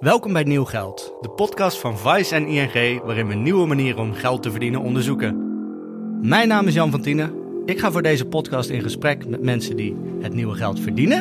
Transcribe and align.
Welkom 0.00 0.32
bij 0.32 0.42
Nieuw 0.42 0.64
Geld, 0.64 1.14
de 1.20 1.28
podcast 1.28 1.78
van 1.78 1.98
Vice 1.98 2.34
en 2.34 2.46
ING 2.46 3.02
waarin 3.02 3.26
we 3.26 3.34
nieuwe 3.34 3.66
manieren 3.66 4.00
om 4.00 4.12
geld 4.12 4.42
te 4.42 4.50
verdienen 4.50 4.80
onderzoeken. 4.80 5.48
Mijn 6.28 6.48
naam 6.48 6.66
is 6.66 6.74
Jan 6.74 6.90
van 6.90 7.02
Tienen. 7.02 7.32
Ik 7.66 7.78
ga 7.78 7.90
voor 7.90 8.02
deze 8.02 8.26
podcast 8.26 8.68
in 8.70 8.82
gesprek 8.82 9.26
met 9.26 9.42
mensen 9.42 9.76
die 9.76 9.96
het 10.20 10.34
nieuwe 10.34 10.54
geld 10.54 10.80
verdienen 10.80 11.18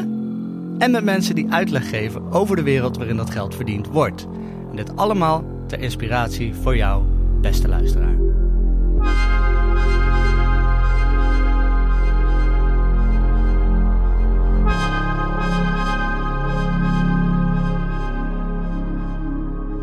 en 0.77 0.91
met 0.91 1.03
mensen 1.03 1.35
die 1.35 1.51
uitleg 1.51 1.89
geven 1.89 2.31
over 2.31 2.55
de 2.55 2.63
wereld 2.63 2.97
waarin 2.97 3.17
dat 3.17 3.29
geld 3.29 3.55
verdiend 3.55 3.87
wordt. 3.87 4.27
En 4.69 4.75
dit 4.75 4.95
allemaal 4.95 5.43
ter 5.67 5.79
inspiratie 5.79 6.55
voor 6.55 6.75
jou, 6.75 7.03
beste 7.41 7.67
luisteraar. 7.67 8.17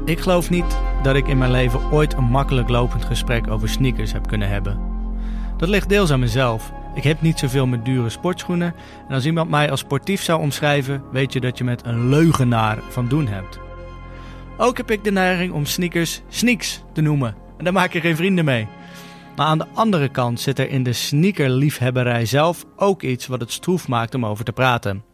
Ik 0.06 0.20
geloof 0.20 0.50
niet 0.50 0.78
dat 1.02 1.16
ik 1.16 1.28
in 1.28 1.38
mijn 1.38 1.50
leven 1.50 1.90
ooit 1.92 2.12
een 2.12 2.24
makkelijk 2.24 2.68
lopend 2.68 3.04
gesprek 3.04 3.50
over 3.50 3.68
sneakers 3.68 4.12
heb 4.12 4.26
kunnen 4.26 4.48
hebben. 4.48 4.80
Dat 5.56 5.68
ligt 5.68 5.88
deels 5.88 6.10
aan 6.10 6.20
mezelf. 6.20 6.72
Ik 6.94 7.02
heb 7.02 7.20
niet 7.20 7.38
zoveel 7.38 7.66
met 7.66 7.84
dure 7.84 8.08
sportschoenen. 8.08 8.74
En 9.08 9.14
als 9.14 9.26
iemand 9.26 9.50
mij 9.50 9.70
als 9.70 9.80
sportief 9.80 10.22
zou 10.22 10.40
omschrijven, 10.40 11.02
weet 11.12 11.32
je 11.32 11.40
dat 11.40 11.58
je 11.58 11.64
met 11.64 11.86
een 11.86 12.08
leugenaar 12.08 12.78
van 12.88 13.08
doen 13.08 13.26
hebt. 13.26 13.58
Ook 14.56 14.76
heb 14.76 14.90
ik 14.90 15.04
de 15.04 15.12
neiging 15.12 15.52
om 15.52 15.64
sneakers 15.64 16.22
sneaks 16.28 16.82
te 16.92 17.00
noemen. 17.00 17.34
En 17.58 17.64
daar 17.64 17.72
maak 17.72 17.92
je 17.92 18.00
geen 18.00 18.16
vrienden 18.16 18.44
mee. 18.44 18.68
Maar 19.36 19.46
aan 19.46 19.58
de 19.58 19.66
andere 19.74 20.08
kant 20.08 20.40
zit 20.40 20.58
er 20.58 20.70
in 20.70 20.82
de 20.82 20.92
sneakerliefhebberij 20.92 22.26
zelf 22.26 22.64
ook 22.76 23.02
iets 23.02 23.26
wat 23.26 23.40
het 23.40 23.52
stroef 23.52 23.88
maakt 23.88 24.14
om 24.14 24.26
over 24.26 24.44
te 24.44 24.52
praten. 24.52 25.04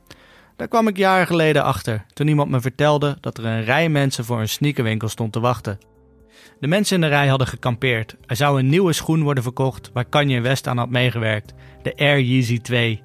Daar 0.56 0.68
kwam 0.68 0.88
ik 0.88 0.96
jaren 0.96 1.26
geleden 1.26 1.64
achter, 1.64 2.04
toen 2.12 2.28
iemand 2.28 2.50
me 2.50 2.60
vertelde 2.60 3.16
dat 3.20 3.38
er 3.38 3.44
een 3.44 3.64
rij 3.64 3.88
mensen 3.88 4.24
voor 4.24 4.40
een 4.40 4.48
sneakerwinkel 4.48 5.08
stond 5.08 5.32
te 5.32 5.40
wachten. 5.40 5.78
De 6.60 6.66
mensen 6.66 6.94
in 6.94 7.00
de 7.00 7.06
rij 7.06 7.26
hadden 7.26 7.46
gekampeerd. 7.46 8.16
Er 8.26 8.36
zou 8.36 8.58
een 8.58 8.68
nieuwe 8.68 8.92
schoen 8.92 9.22
worden 9.22 9.42
verkocht 9.42 9.90
waar 9.92 10.04
Kanye 10.04 10.40
West 10.40 10.66
aan 10.66 10.78
had 10.78 10.90
meegewerkt, 10.90 11.54
de 11.82 11.96
Air 11.96 12.20
Yeezy 12.20 12.60
2. 12.60 13.02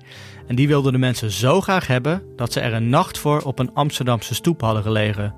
En 0.47 0.55
die 0.55 0.67
wilden 0.67 0.91
de 0.91 0.97
mensen 0.97 1.31
zo 1.31 1.61
graag 1.61 1.87
hebben 1.87 2.23
dat 2.35 2.53
ze 2.53 2.59
er 2.59 2.73
een 2.73 2.89
nacht 2.89 3.17
voor 3.17 3.41
op 3.41 3.59
een 3.59 3.73
Amsterdamse 3.73 4.35
stoep 4.35 4.61
hadden 4.61 4.83
gelegen. 4.83 5.35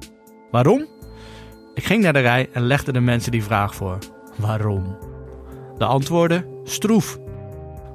Waarom? 0.52 0.88
Ik 1.74 1.84
ging 1.84 2.04
naar 2.04 2.14
de 2.14 2.20
rij 2.20 2.50
en 2.52 2.62
legde 2.62 2.92
de 2.92 3.00
mensen 3.00 3.32
die 3.32 3.44
vraag 3.44 3.76
voor. 3.76 3.98
Waarom? 4.36 4.98
De 5.78 5.86
antwoorden: 5.86 6.46
stroef. 6.64 7.20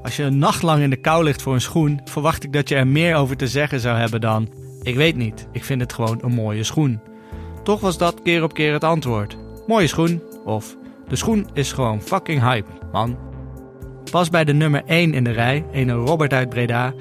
Als 0.04 0.16
je 0.16 0.22
een 0.22 0.38
nacht 0.38 0.62
lang 0.62 0.82
in 0.82 0.90
de 0.90 0.96
kou 0.96 1.24
ligt 1.24 1.42
voor 1.42 1.54
een 1.54 1.60
schoen, 1.60 2.00
verwacht 2.04 2.44
ik 2.44 2.52
dat 2.52 2.68
je 2.68 2.74
er 2.74 2.86
meer 2.86 3.16
over 3.16 3.36
te 3.36 3.48
zeggen 3.48 3.80
zou 3.80 3.98
hebben 3.98 4.20
dan: 4.20 4.48
Ik 4.82 4.96
weet 4.96 5.16
niet, 5.16 5.48
ik 5.52 5.64
vind 5.64 5.80
het 5.80 5.92
gewoon 5.92 6.18
een 6.22 6.34
mooie 6.34 6.64
schoen. 6.64 7.00
Toch 7.62 7.80
was 7.80 7.98
dat 7.98 8.22
keer 8.22 8.42
op 8.42 8.54
keer 8.54 8.72
het 8.72 8.84
antwoord. 8.84 9.36
Mooie 9.66 9.86
schoen 9.86 10.22
of 10.44 10.76
de 11.08 11.16
schoen 11.16 11.48
is 11.52 11.72
gewoon 11.72 12.02
fucking 12.02 12.40
hype, 12.40 12.70
man. 12.92 13.18
Pas 14.10 14.30
bij 14.30 14.44
de 14.44 14.52
nummer 14.52 14.82
1 14.86 15.14
in 15.14 15.24
de 15.24 15.30
rij, 15.30 15.64
een 15.72 15.92
Robert 15.92 16.32
uit 16.32 16.48
Breda, 16.48 16.92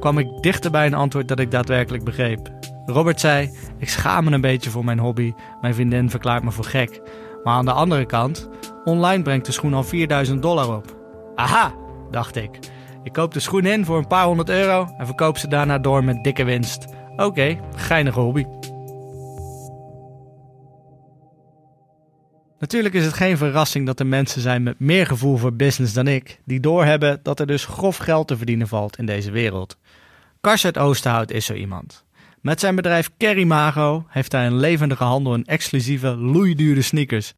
kwam 0.00 0.18
ik 0.18 0.42
dichter 0.42 0.70
bij 0.70 0.86
een 0.86 0.94
antwoord 0.94 1.28
dat 1.28 1.38
ik 1.38 1.50
daadwerkelijk 1.50 2.04
begreep. 2.04 2.50
Robert 2.86 3.20
zei: 3.20 3.50
Ik 3.78 3.88
schaam 3.88 4.24
me 4.24 4.30
een 4.30 4.40
beetje 4.40 4.70
voor 4.70 4.84
mijn 4.84 4.98
hobby. 4.98 5.32
Mijn 5.60 5.74
vriendin 5.74 6.10
verklaart 6.10 6.42
me 6.42 6.50
voor 6.50 6.64
gek. 6.64 7.00
Maar 7.44 7.54
aan 7.54 7.64
de 7.64 7.72
andere 7.72 8.06
kant, 8.06 8.48
online 8.84 9.22
brengt 9.22 9.46
de 9.46 9.52
schoen 9.52 9.74
al 9.74 9.84
4000 9.84 10.42
dollar 10.42 10.76
op. 10.76 10.96
Aha, 11.34 11.74
dacht 12.10 12.36
ik. 12.36 12.58
Ik 13.02 13.12
koop 13.12 13.34
de 13.34 13.40
schoen 13.40 13.66
in 13.66 13.84
voor 13.84 13.98
een 13.98 14.06
paar 14.06 14.24
honderd 14.24 14.48
euro 14.48 14.88
en 14.98 15.06
verkoop 15.06 15.38
ze 15.38 15.48
daarna 15.48 15.78
door 15.78 16.04
met 16.04 16.24
dikke 16.24 16.44
winst. 16.44 16.86
Oké, 17.16 17.58
geinige 17.74 18.20
hobby. 18.20 18.44
Natuurlijk 22.58 22.94
is 22.94 23.04
het 23.04 23.14
geen 23.14 23.36
verrassing 23.36 23.86
dat 23.86 24.00
er 24.00 24.06
mensen 24.06 24.40
zijn 24.40 24.62
met 24.62 24.78
meer 24.78 25.06
gevoel 25.06 25.36
voor 25.36 25.52
business 25.52 25.92
dan 25.92 26.06
ik, 26.06 26.40
die 26.44 26.60
doorhebben 26.60 27.20
dat 27.22 27.40
er 27.40 27.46
dus 27.46 27.64
grof 27.64 27.96
geld 27.96 28.28
te 28.28 28.36
verdienen 28.36 28.68
valt 28.68 28.98
in 28.98 29.06
deze 29.06 29.30
wereld. 29.30 29.78
Kars 30.40 30.64
uit 30.64 30.78
Oosterhout 30.78 31.30
is 31.30 31.44
zo 31.44 31.54
iemand. 31.54 32.04
Met 32.40 32.60
zijn 32.60 32.74
bedrijf 32.74 33.10
Kerry 33.16 33.44
Mago 33.44 34.04
heeft 34.08 34.32
hij 34.32 34.46
een 34.46 34.56
levendige 34.56 35.04
handel 35.04 35.34
in 35.34 35.44
exclusieve, 35.44 36.16
loeidure 36.16 36.82
sneakers. 36.82 37.34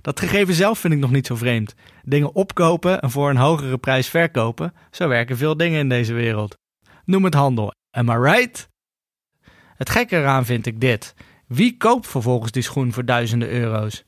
Dat 0.00 0.20
gegeven 0.20 0.54
zelf 0.54 0.78
vind 0.78 0.94
ik 0.94 1.00
nog 1.00 1.10
niet 1.10 1.26
zo 1.26 1.36
vreemd. 1.36 1.74
Dingen 2.02 2.34
opkopen 2.34 3.00
en 3.00 3.10
voor 3.10 3.30
een 3.30 3.36
hogere 3.36 3.78
prijs 3.78 4.08
verkopen, 4.08 4.74
zo 4.90 5.08
werken 5.08 5.36
veel 5.36 5.56
dingen 5.56 5.78
in 5.78 5.88
deze 5.88 6.12
wereld. 6.12 6.56
Noem 7.04 7.24
het 7.24 7.34
handel. 7.34 7.72
Am 7.90 8.10
I 8.10 8.16
right? 8.16 8.68
Het 9.76 9.90
gekke 9.90 10.16
eraan 10.16 10.44
vind 10.44 10.66
ik 10.66 10.80
dit. 10.80 11.14
Wie 11.46 11.76
koopt 11.76 12.06
vervolgens 12.06 12.52
die 12.52 12.62
schoen 12.62 12.92
voor 12.92 13.04
duizenden 13.04 13.50
euro's? 13.50 14.04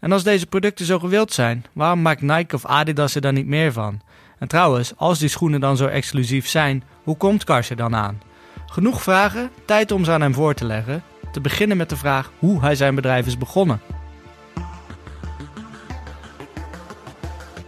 En 0.00 0.12
als 0.12 0.22
deze 0.22 0.46
producten 0.46 0.86
zo 0.86 0.98
gewild 0.98 1.32
zijn, 1.32 1.64
waarom 1.72 2.02
maakt 2.02 2.22
Nike 2.22 2.54
of 2.54 2.66
Adidas 2.66 3.14
er 3.14 3.20
dan 3.20 3.34
niet 3.34 3.46
meer 3.46 3.72
van? 3.72 4.00
En 4.38 4.48
trouwens, 4.48 4.96
als 4.96 5.18
die 5.18 5.28
schoenen 5.28 5.60
dan 5.60 5.76
zo 5.76 5.86
exclusief 5.86 6.48
zijn, 6.48 6.84
hoe 7.02 7.16
komt 7.16 7.44
Kars 7.44 7.70
er 7.70 7.76
dan 7.76 7.94
aan? 7.94 8.22
Genoeg 8.66 9.02
vragen, 9.02 9.50
tijd 9.64 9.92
om 9.92 10.04
ze 10.04 10.10
aan 10.10 10.20
hem 10.20 10.34
voor 10.34 10.54
te 10.54 10.64
leggen. 10.64 11.02
Te 11.32 11.40
beginnen 11.40 11.76
met 11.76 11.88
de 11.88 11.96
vraag 11.96 12.32
hoe 12.38 12.60
hij 12.60 12.74
zijn 12.74 12.94
bedrijf 12.94 13.26
is 13.26 13.38
begonnen. 13.38 13.80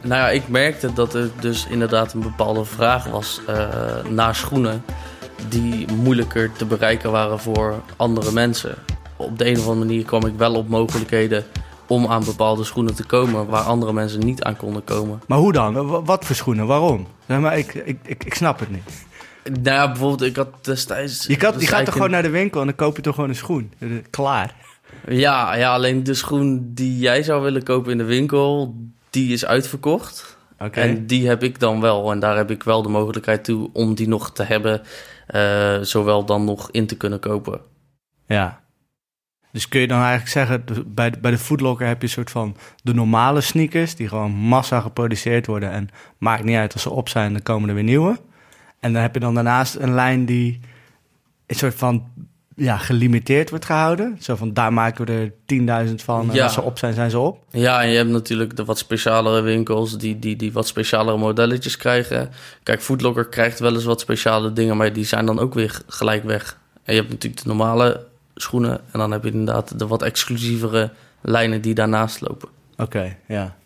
Nou 0.06 0.20
ja, 0.20 0.30
ik 0.30 0.48
merkte 0.48 0.92
dat 0.92 1.14
er 1.14 1.30
dus 1.40 1.66
inderdaad 1.66 2.12
een 2.12 2.20
bepaalde 2.20 2.64
vraag 2.64 3.06
was 3.06 3.40
uh, 3.48 4.04
naar 4.08 4.34
schoenen 4.34 4.84
die 5.48 5.92
moeilijker 5.92 6.52
te 6.52 6.64
bereiken 6.64 7.10
waren 7.10 7.38
voor 7.38 7.82
andere 7.96 8.32
mensen. 8.32 8.74
Op 9.16 9.38
de 9.38 9.46
een 9.46 9.58
of 9.58 9.68
andere 9.68 9.86
manier 9.86 10.04
kwam 10.04 10.26
ik 10.26 10.34
wel 10.36 10.54
op 10.54 10.68
mogelijkheden 10.68 11.44
om 11.86 12.06
aan 12.06 12.24
bepaalde 12.24 12.64
schoenen 12.64 12.94
te 12.94 13.04
komen 13.04 13.46
waar 13.46 13.62
andere 13.62 13.92
mensen 13.92 14.20
niet 14.20 14.42
aan 14.42 14.56
konden 14.56 14.84
komen. 14.84 15.22
Maar 15.26 15.38
hoe 15.38 15.52
dan? 15.52 16.04
Wat 16.04 16.24
voor 16.24 16.36
schoenen? 16.36 16.66
Waarom? 16.66 17.06
Nee, 17.26 17.38
maar 17.38 17.58
ik, 17.58 17.74
ik, 17.74 17.98
ik, 18.02 18.24
ik 18.24 18.34
snap 18.34 18.58
het 18.58 18.70
niet. 18.70 19.04
Nou 19.44 19.76
ja, 19.76 19.86
bijvoorbeeld, 19.86 20.22
ik 20.22 20.36
had 20.36 20.64
destijds... 20.64 21.26
Je, 21.26 21.36
kan, 21.36 21.54
je 21.58 21.66
gaat 21.66 21.84
toch 21.84 21.94
gewoon 21.94 22.10
naar 22.10 22.22
de 22.22 22.30
winkel 22.30 22.60
en 22.60 22.66
dan 22.66 22.76
koop 22.76 22.96
je 22.96 23.02
toch 23.02 23.14
gewoon 23.14 23.30
een 23.30 23.36
schoen? 23.36 23.72
Klaar. 24.10 24.54
Ja, 25.08 25.54
ja, 25.54 25.74
alleen 25.74 26.04
de 26.04 26.14
schoen 26.14 26.70
die 26.74 26.98
jij 26.98 27.22
zou 27.22 27.42
willen 27.42 27.62
kopen 27.62 27.92
in 27.92 27.98
de 27.98 28.04
winkel, 28.04 28.74
die 29.16 29.32
is 29.32 29.46
uitverkocht. 29.46 30.38
En 30.70 31.06
die 31.06 31.28
heb 31.28 31.42
ik 31.42 31.60
dan 31.60 31.80
wel. 31.80 32.10
En 32.12 32.18
daar 32.18 32.36
heb 32.36 32.50
ik 32.50 32.62
wel 32.62 32.82
de 32.82 32.88
mogelijkheid 32.88 33.44
toe 33.44 33.70
om 33.72 33.94
die 33.94 34.08
nog 34.08 34.32
te 34.32 34.42
hebben. 34.42 34.82
eh, 35.26 35.78
zowel 35.80 36.24
dan 36.24 36.44
nog 36.44 36.70
in 36.70 36.86
te 36.86 36.96
kunnen 36.96 37.20
kopen. 37.20 37.60
Ja. 38.26 38.60
Dus 39.52 39.68
kun 39.68 39.80
je 39.80 39.86
dan 39.86 40.00
eigenlijk 40.00 40.30
zeggen, 40.30 40.64
bij 40.94 41.10
de, 41.10 41.18
bij 41.18 41.30
de 41.30 41.38
Foodlocker 41.38 41.86
heb 41.86 41.96
je 41.96 42.06
een 42.06 42.12
soort 42.12 42.30
van 42.30 42.56
de 42.82 42.94
normale 42.94 43.40
sneakers... 43.40 43.94
die 43.94 44.08
gewoon 44.08 44.30
massa 44.30 44.80
geproduceerd 44.80 45.46
worden 45.46 45.70
en 45.70 45.88
maakt 46.18 46.44
niet 46.44 46.56
uit 46.56 46.72
als 46.72 46.82
ze 46.82 46.90
op 46.90 47.08
zijn, 47.08 47.32
dan 47.32 47.42
komen 47.42 47.68
er 47.68 47.74
weer 47.74 47.84
nieuwe. 47.84 48.20
En 48.80 48.92
dan 48.92 49.02
heb 49.02 49.14
je 49.14 49.20
dan 49.20 49.34
daarnaast 49.34 49.74
een 49.74 49.94
lijn 49.94 50.26
die 50.26 50.60
een 51.46 51.56
soort 51.56 51.74
van 51.74 52.10
ja, 52.56 52.76
gelimiteerd 52.76 53.50
wordt 53.50 53.64
gehouden. 53.64 54.16
Zo 54.20 54.36
van, 54.36 54.52
daar 54.52 54.72
maken 54.72 55.06
we 55.06 55.12
er 55.12 55.32
10.000 55.88 55.94
van 55.94 56.28
en 56.28 56.34
Ja. 56.34 56.44
als 56.44 56.52
ze 56.54 56.62
op 56.62 56.78
zijn, 56.78 56.94
zijn 56.94 57.10
ze 57.10 57.18
op. 57.18 57.44
Ja, 57.50 57.82
en 57.82 57.88
je 57.88 57.96
hebt 57.96 58.10
natuurlijk 58.10 58.56
de 58.56 58.64
wat 58.64 58.78
specialere 58.78 59.40
winkels 59.40 59.98
die, 59.98 60.18
die, 60.18 60.36
die 60.36 60.52
wat 60.52 60.66
specialere 60.66 61.16
modelletjes 61.18 61.76
krijgen. 61.76 62.30
Kijk, 62.62 62.82
Foodlocker 62.82 63.26
krijgt 63.28 63.58
wel 63.58 63.74
eens 63.74 63.84
wat 63.84 64.00
speciale 64.00 64.52
dingen, 64.52 64.76
maar 64.76 64.92
die 64.92 65.04
zijn 65.04 65.26
dan 65.26 65.38
ook 65.38 65.54
weer 65.54 65.80
gelijk 65.86 66.24
weg. 66.24 66.58
En 66.84 66.94
je 66.94 67.00
hebt 67.00 67.12
natuurlijk 67.12 67.42
de 67.42 67.48
normale 67.48 68.06
schoenen 68.34 68.80
en 68.92 68.98
dan 68.98 69.10
heb 69.10 69.24
je 69.24 69.30
inderdaad 69.30 69.78
de 69.78 69.86
wat 69.86 70.02
exclusievere 70.02 70.90
lijnen 71.22 71.60
die 71.60 71.74
daarnaast 71.74 72.20
lopen. 72.20 72.48
Oké, 72.76 73.16
ja. 73.28 73.56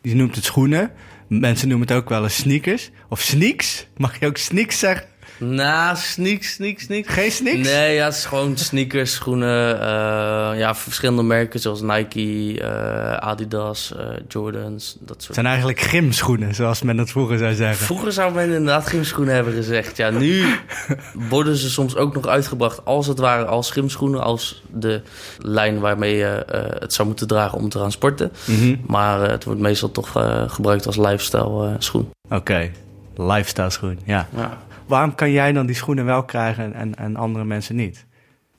Die 0.00 0.14
noemt 0.14 0.34
het 0.34 0.44
schoenen. 0.44 0.90
Mensen 1.28 1.68
noemen 1.68 1.88
het 1.88 1.96
ook 1.96 2.08
wel 2.08 2.22
eens 2.22 2.36
sneakers. 2.36 2.90
Of 3.08 3.20
sneaks. 3.20 3.86
Mag 3.96 4.20
je 4.20 4.26
ook 4.26 4.36
sneaks 4.36 4.78
zeggen? 4.78 5.06
Nou, 5.38 5.96
sneak, 5.96 6.42
sneak, 6.42 6.78
sneak. 6.78 7.06
Geen 7.06 7.30
sneaks? 7.30 7.68
Nee, 7.68 7.94
ja, 7.94 8.04
het 8.04 8.14
is 8.14 8.24
gewoon 8.24 8.56
sneakers, 8.56 9.12
schoenen. 9.12 9.80
eh, 9.80 10.58
ja, 10.58 10.74
verschillende 10.74 11.22
merken 11.22 11.60
zoals 11.60 11.80
Nike, 11.80 12.60
eh, 12.60 13.12
Adidas, 13.12 13.94
eh, 13.96 14.06
Jordans, 14.28 14.96
dat 15.00 15.08
Het 15.08 15.22
soort 15.22 15.34
zijn 15.34 15.46
eigenlijk 15.46 15.80
gymschoenen, 15.80 16.54
zoals 16.54 16.82
men 16.82 16.96
dat 16.96 17.10
vroeger 17.10 17.38
zou 17.38 17.54
zeggen. 17.54 17.86
Vroeger 17.86 18.12
zou 18.12 18.34
men 18.34 18.44
inderdaad 18.44 18.86
gymschoenen 18.86 19.34
hebben 19.34 19.52
gezegd. 19.54 19.96
Ja, 19.96 20.10
nu 20.10 20.44
worden 21.30 21.56
ze 21.56 21.70
soms 21.70 21.96
ook 21.96 22.14
nog 22.14 22.26
uitgebracht 22.26 22.84
als 22.84 23.06
het 23.06 23.18
ware 23.18 23.44
als 23.44 23.70
gymschoenen. 23.70 24.22
Als 24.22 24.62
de 24.72 25.02
lijn 25.38 25.80
waarmee 25.80 26.16
je 26.16 26.44
het 26.78 26.92
zou 26.92 27.08
moeten 27.08 27.26
dragen 27.26 27.58
om 27.58 27.68
te 27.68 27.78
gaan 27.78 27.92
sporten. 27.92 28.32
Mhm. 28.44 28.76
Maar 28.86 29.30
het 29.30 29.44
wordt 29.44 29.60
meestal 29.60 29.90
toch 29.90 30.12
gebruikt 30.46 30.86
als 30.86 30.96
lifestyle 30.96 31.76
schoen. 31.78 32.10
Oké, 32.30 32.70
lifestyle 33.16 33.70
schoen, 33.70 33.98
ja. 34.04 34.28
Ja. 34.36 34.58
Waarom 34.88 35.14
kan 35.14 35.30
jij 35.30 35.52
dan 35.52 35.66
die 35.66 35.76
schoenen 35.76 36.04
wel 36.04 36.22
krijgen 36.24 36.74
en, 36.74 36.94
en 36.94 37.16
andere 37.16 37.44
mensen 37.44 37.76
niet? 37.76 38.06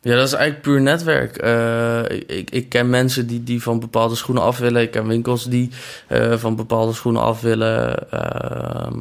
Ja, 0.02 0.16
dat 0.16 0.28
is 0.28 0.34
eigenlijk 0.34 0.62
puur 0.62 0.82
netwerk. 0.82 1.38
Eh, 1.38 2.38
ik, 2.38 2.50
ik 2.50 2.70
ken 2.70 2.90
mensen 2.90 3.28
die, 3.28 3.44
die 3.44 3.62
van 3.62 3.80
bepaalde 3.80 4.16
schoenen 4.16 4.44
af 4.44 4.58
willen. 4.58 4.82
Ik 4.82 4.92
ken 4.92 5.08
winkels 5.08 5.44
die 5.46 5.70
eh, 6.08 6.38
van 6.38 6.56
bepaalde 6.56 6.94
schoenen 6.94 7.22
af 7.22 7.42
willen. 7.42 8.12
Ehm, 8.12 8.98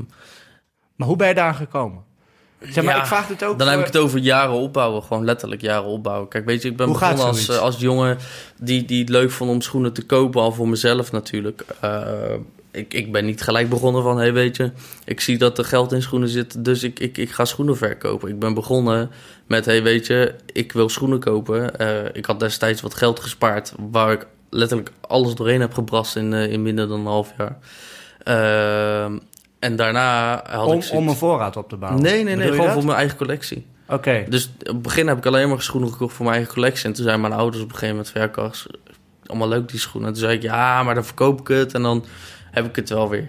Maar 0.96 1.08
hoe 1.08 1.16
ben 1.16 1.28
je 1.28 1.34
daar 1.34 1.54
gekomen? 1.54 2.02
Zeg 2.60 2.84
maar, 2.84 2.94
Ja, 2.94 3.00
ik 3.00 3.06
vraag 3.06 3.28
het 3.28 3.44
ook 3.44 3.58
Dan 3.58 3.68
heb 3.68 3.80
ik 3.80 3.86
het 3.86 3.96
over 3.96 4.18
jaren 4.18 4.54
opbouwen. 4.54 5.02
Gewoon 5.02 5.24
letterlijk 5.24 5.60
jaren 5.60 5.88
opbouwen. 5.88 6.28
Kijk, 6.28 6.44
weet 6.44 6.62
je, 6.62 6.68
ik 6.68 6.76
ben 6.76 6.86
Hoe 6.86 6.98
begonnen 6.98 7.24
als, 7.24 7.48
eh, 7.48 7.58
als 7.58 7.78
jongen 7.78 8.18
die, 8.56 8.84
die 8.84 9.00
het 9.00 9.08
leuk 9.08 9.30
vond 9.30 9.50
om 9.50 9.60
schoenen 9.60 9.92
te 9.92 10.06
kopen. 10.06 10.40
Al 10.40 10.52
voor 10.52 10.68
mezelf 10.68 11.12
natuurlijk. 11.12 11.64
Eh, 11.80 12.02
ik, 12.70 12.94
ik 12.94 13.12
ben 13.12 13.24
niet 13.24 13.42
gelijk 13.42 13.68
begonnen 13.68 14.02
van, 14.02 14.18
hey, 14.18 14.32
weet 14.32 14.56
je, 14.56 14.70
ik 15.04 15.20
zie 15.20 15.38
dat 15.38 15.58
er 15.58 15.64
geld 15.64 15.92
in 15.92 16.02
schoenen 16.02 16.28
zit, 16.28 16.64
dus 16.64 16.82
ik, 16.82 16.98
ik, 17.00 17.16
ik 17.16 17.30
ga 17.30 17.44
schoenen 17.44 17.76
verkopen. 17.76 18.28
Ik 18.28 18.38
ben 18.38 18.54
begonnen 18.54 19.10
met, 19.46 19.64
hey, 19.64 19.82
weet 19.82 20.06
je, 20.06 20.34
ik 20.52 20.72
wil 20.72 20.88
schoenen 20.88 21.18
kopen. 21.20 21.78
Eh, 21.78 22.04
ik 22.12 22.24
had 22.26 22.40
destijds 22.40 22.80
wat 22.80 22.94
geld 22.94 23.20
gespaard, 23.20 23.72
waar 23.90 24.12
ik 24.12 24.26
letterlijk 24.50 24.90
alles 25.00 25.34
doorheen 25.34 25.60
heb 25.60 25.74
gebrast 25.74 26.16
in, 26.16 26.32
eh, 26.32 26.52
in 26.52 26.62
minder 26.62 26.88
dan 26.88 27.00
een 27.00 27.06
half 27.06 27.32
jaar. 27.38 27.58
Ehm, 28.22 29.18
en 29.58 29.76
daarna 29.76 30.42
had 30.48 30.66
om, 30.66 30.76
ik 30.76 30.82
zoiets- 30.82 30.90
om 30.90 31.08
een 31.08 31.16
voorraad 31.16 31.56
op 31.56 31.68
te 31.68 31.76
bouwen? 31.76 32.02
Nee, 32.02 32.24
nee, 32.24 32.34
nee, 32.36 32.44
Bedoel 32.44 32.52
gewoon 32.60 32.72
voor 32.72 32.84
mijn 32.84 32.98
eigen 32.98 33.16
collectie. 33.16 33.66
Oké, 33.88 34.24
Dus 34.28 34.50
op 34.60 34.66
het 34.66 34.82
begin 34.82 35.06
heb 35.06 35.18
ik 35.18 35.26
alleen 35.26 35.48
maar 35.48 35.62
schoenen 35.62 35.90
gekocht 35.92 36.14
voor 36.14 36.24
mijn 36.24 36.36
eigen 36.36 36.54
collectie. 36.54 36.84
En 36.84 36.92
toen 36.92 37.04
zijn 37.04 37.20
mijn 37.20 37.32
ouders 37.32 37.62
op 37.62 37.68
een 37.70 37.76
gegeven 37.76 38.04
moment 38.14 38.30
Kas, 38.32 38.66
allemaal 39.26 39.48
leuk 39.48 39.68
die 39.68 39.80
schoenen. 39.80 40.08
En 40.08 40.14
toen 40.14 40.24
zei 40.24 40.36
ik, 40.36 40.42
ja, 40.42 40.82
maar 40.82 40.94
dan 40.94 41.04
verkoop 41.04 41.40
ik 41.40 41.48
het 41.48 41.74
en 41.74 41.82
dan 41.82 42.04
heb 42.62 42.70
ik 42.70 42.76
het 42.76 42.88
wel 42.88 43.08
weer. 43.08 43.28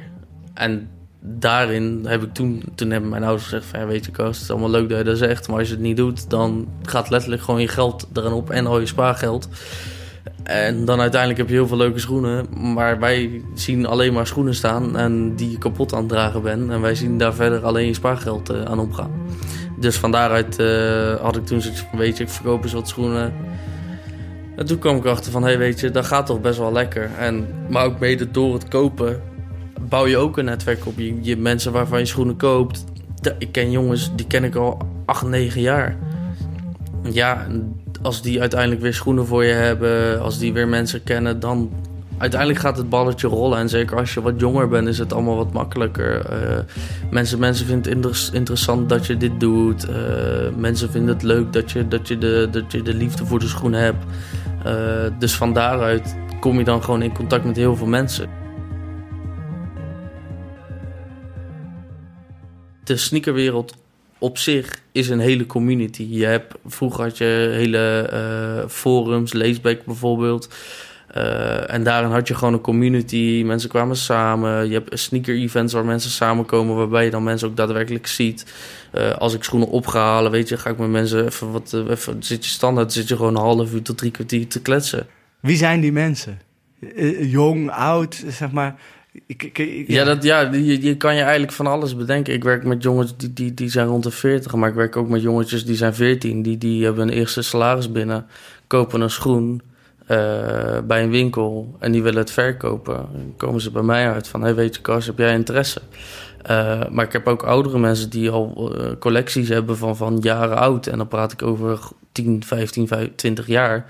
En 0.53 0.89
daarin 1.21 2.05
heb 2.07 2.23
ik 2.23 2.33
toen... 2.33 2.63
Toen 2.75 2.91
hebben 2.91 3.09
mijn 3.09 3.23
ouders 3.23 3.43
gezegd 3.43 3.65
van... 3.65 3.79
Ja, 3.79 3.85
weet 3.85 4.05
je, 4.05 4.11
Kas, 4.11 4.35
het 4.35 4.43
is 4.43 4.49
allemaal 4.49 4.69
leuk 4.69 4.89
dat 4.89 4.97
je 4.97 5.03
dat 5.03 5.17
zegt. 5.17 5.47
Maar 5.47 5.59
als 5.59 5.67
je 5.67 5.73
het 5.73 5.83
niet 5.83 5.97
doet, 5.97 6.29
dan 6.29 6.67
gaat 6.83 7.09
letterlijk 7.09 7.41
gewoon 7.41 7.61
je 7.61 7.67
geld 7.67 8.07
eraan 8.13 8.33
op. 8.33 8.49
En 8.49 8.67
al 8.67 8.79
je 8.79 8.85
spaargeld. 8.85 9.47
En 10.43 10.85
dan 10.85 10.99
uiteindelijk 10.99 11.39
heb 11.39 11.49
je 11.49 11.55
heel 11.55 11.67
veel 11.67 11.77
leuke 11.77 11.99
schoenen. 11.99 12.45
Maar 12.73 12.99
wij 12.99 13.41
zien 13.53 13.85
alleen 13.85 14.13
maar 14.13 14.27
schoenen 14.27 14.55
staan 14.55 14.97
en 14.97 15.35
die 15.35 15.51
je 15.51 15.57
kapot 15.57 15.93
aan 15.93 15.99
het 15.99 16.09
dragen 16.09 16.41
bent. 16.41 16.69
En 16.69 16.81
wij 16.81 16.95
zien 16.95 17.17
daar 17.17 17.33
verder 17.33 17.65
alleen 17.65 17.87
je 17.87 17.93
spaargeld 17.93 18.49
eh, 18.49 18.63
aan 18.63 18.79
opgaan. 18.79 19.11
Dus 19.79 19.97
van 19.97 20.11
daaruit 20.11 20.59
eh, 20.59 21.15
had 21.21 21.35
ik 21.35 21.45
toen 21.45 21.61
zoiets 21.61 21.81
van, 21.81 21.99
weet 21.99 22.17
je, 22.17 22.23
ik 22.23 22.29
verkoop 22.29 22.63
eens 22.63 22.73
wat 22.73 22.87
schoenen. 22.87 23.33
En 24.59 24.65
toen 24.65 24.79
kwam 24.79 24.95
ik 24.95 25.05
achter 25.05 25.31
van, 25.31 25.41
hé, 25.41 25.47
hey, 25.47 25.57
weet 25.57 25.79
je, 25.79 25.91
dat 25.91 26.05
gaat 26.05 26.25
toch 26.25 26.41
best 26.41 26.59
wel 26.59 26.71
lekker. 26.71 27.09
En, 27.19 27.47
maar 27.69 27.85
ook 27.85 27.99
mede 27.99 28.31
door 28.31 28.53
het 28.53 28.67
kopen 28.67 29.21
bouw 29.89 30.07
je 30.07 30.17
ook 30.17 30.37
een 30.37 30.45
netwerk 30.45 30.85
op. 30.85 30.97
Je, 30.97 31.17
je 31.21 31.37
mensen 31.37 31.71
waarvan 31.71 31.99
je 31.99 32.05
schoenen 32.05 32.37
koopt. 32.37 32.83
Ik 33.37 33.51
ken 33.51 33.71
jongens, 33.71 34.11
die 34.15 34.27
ken 34.27 34.43
ik 34.43 34.55
al 34.55 34.77
8, 35.05 35.23
9 35.27 35.61
jaar. 35.61 35.97
Ja, 37.11 37.47
als 38.01 38.21
die 38.21 38.39
uiteindelijk 38.39 38.81
weer 38.81 38.93
schoenen 38.93 39.25
voor 39.25 39.43
je 39.43 39.53
hebben, 39.53 40.21
als 40.21 40.37
die 40.37 40.53
weer 40.53 40.67
mensen 40.67 41.03
kennen, 41.03 41.39
dan 41.39 41.71
uiteindelijk 42.17 42.59
gaat 42.59 42.77
het 42.77 42.89
balletje 42.89 43.27
rollen. 43.27 43.57
En 43.57 43.69
zeker 43.69 43.97
als 43.97 44.13
je 44.13 44.21
wat 44.21 44.39
jonger 44.39 44.67
bent, 44.67 44.87
is 44.87 44.97
het 44.97 45.13
allemaal 45.13 45.35
wat 45.35 45.53
makkelijker. 45.53 46.25
Eh, 46.25 46.57
mensen, 47.11 47.39
mensen 47.39 47.65
vinden 47.65 47.91
het 47.91 48.03
inter- 48.03 48.29
interessant 48.33 48.89
dat 48.89 49.05
je 49.05 49.17
dit 49.17 49.39
doet. 49.39 49.89
Eh, 49.89 49.95
mensen 50.57 50.91
vinden 50.91 51.13
het 51.13 51.23
leuk 51.23 51.53
dat 51.53 51.71
je, 51.71 51.87
dat, 51.87 52.07
je 52.07 52.17
de, 52.17 52.47
dat 52.51 52.71
je 52.71 52.81
de 52.81 52.93
liefde 52.93 53.25
voor 53.25 53.39
de 53.39 53.47
schoen 53.47 53.73
hebt. 53.73 54.05
Eh, 54.63 55.05
dus 55.19 55.35
van 55.35 55.53
daaruit 55.53 56.15
kom 56.39 56.57
je 56.57 56.63
dan 56.63 56.83
gewoon 56.83 57.01
in 57.01 57.13
contact 57.13 57.45
met 57.45 57.55
heel 57.55 57.75
veel 57.75 57.87
mensen. 57.87 58.29
De 62.83 62.97
sneakerwereld 62.97 63.75
op 64.17 64.37
zich 64.37 64.81
is 64.91 65.09
een 65.09 65.19
hele 65.19 65.45
community. 65.45 66.07
Je 66.09 66.25
hebt, 66.25 66.55
vroeger 66.65 67.03
had 67.03 67.17
je 67.17 67.49
hele 67.53 68.01
eh, 68.11 68.69
forums, 68.69 69.33
Leesbeek 69.33 69.85
bijvoorbeeld. 69.85 70.49
Eh, 71.13 71.73
en 71.73 71.83
daarin 71.83 72.11
had 72.11 72.27
je 72.27 72.35
gewoon 72.35 72.53
een 72.53 72.61
community. 72.61 73.43
Mensen 73.45 73.69
kwamen 73.69 73.95
samen. 73.95 74.67
Je 74.67 74.73
hebt 74.73 74.99
sneaker-events 74.99 75.73
waar 75.73 75.85
mensen 75.85 76.11
samenkomen, 76.11 76.75
waarbij 76.75 77.05
je 77.05 77.11
dan 77.11 77.23
mensen 77.23 77.47
ook 77.47 77.55
daadwerkelijk 77.55 78.07
ziet. 78.07 78.45
Eh, 78.91 79.11
als 79.17 79.33
ik 79.33 79.43
schoenen 79.43 79.67
op 79.69 79.87
ga 79.87 79.99
halen, 79.99 80.31
weet 80.31 80.49
je, 80.49 80.57
ga 80.57 80.69
ik 80.69 80.77
met 80.77 80.89
mensen 80.89 81.25
even 81.25 81.51
wat. 81.51 81.73
eh, 81.73 81.89
even, 81.89 82.23
zit 82.23 82.45
je 82.45 82.51
standaard, 82.51 82.93
zit 82.93 83.07
je 83.07 83.15
gewoon 83.15 83.35
een 83.35 83.41
half 83.41 83.73
uur 83.73 83.81
tot 83.81 83.97
drie 83.97 84.11
kwartier 84.11 84.47
te 84.47 84.61
kletsen. 84.61 85.07
wie 85.39 85.57
zijn 85.57 85.79
die 85.81 85.91
mensen? 85.91 86.39
Jong, 87.19 87.71
oud, 87.71 88.23
zeg 88.27 88.51
maar. 88.51 88.75
Ik, 89.25 89.43
ik, 89.43 89.57
ik- 89.57 89.87
Ja, 89.87 90.03
dat, 90.03 90.23
ja 90.23 90.39
je, 90.51 90.81
je 90.81 90.97
kan 90.97 91.15
je 91.15 91.21
eigenlijk 91.21 91.51
van 91.51 91.67
alles 91.67 91.95
bedenken. 91.95 92.33
Ik 92.33 92.43
werk 92.43 92.63
met 92.63 92.83
jongens 92.83 93.17
die, 93.17 93.33
die, 93.33 93.53
die 93.53 93.69
zijn 93.69 93.87
rond 93.87 94.03
de 94.03 94.11
40, 94.11 94.53
maar 94.55 94.69
ik 94.69 94.75
werk 94.75 94.95
ook 94.95 95.09
met 95.09 95.21
jongetjes 95.21 95.65
die 95.65 95.75
zijn 95.75 95.93
14. 95.95 96.41
Die, 96.41 96.57
die 96.57 96.83
hebben 96.83 97.07
een 97.07 97.13
eerste 97.13 97.41
salaris 97.41 97.91
binnen, 97.91 98.25
kopen 98.67 99.01
een 99.01 99.09
schoen 99.09 99.61
bij 100.87 101.03
een 101.03 101.09
winkel 101.09 101.75
en 101.79 101.91
die 101.91 102.03
willen 102.03 102.19
het 102.19 102.31
verkopen. 102.31 102.95
Dan 102.95 103.33
komen 103.37 103.61
ze 103.61 103.71
bij 103.71 103.81
mij 103.81 104.11
uit 104.11 104.27
van, 104.27 104.41
hey, 104.41 104.55
weet 104.55 104.75
je 104.75 104.81
Kas, 104.81 105.05
heb 105.05 105.17
jij 105.17 105.33
interesse? 105.33 105.81
Eh, 106.41 106.81
maar 106.89 107.05
ik 107.05 107.13
heb 107.13 107.27
ook 107.27 107.43
oudere 107.43 107.79
mensen 107.79 108.09
die 108.09 108.29
al 108.29 108.75
eh, 108.75 108.91
collecties 108.99 109.49
hebben 109.49 109.77
van, 109.77 109.97
van 109.97 110.17
jaren 110.21 110.57
oud. 110.57 110.87
En 110.87 110.97
dan 110.97 111.07
praat 111.07 111.31
ik 111.31 111.41
over 111.41 111.79
10, 112.11 112.43
15, 112.45 112.87
25, 112.87 113.15
20 113.15 113.47
jaar. 113.47 113.85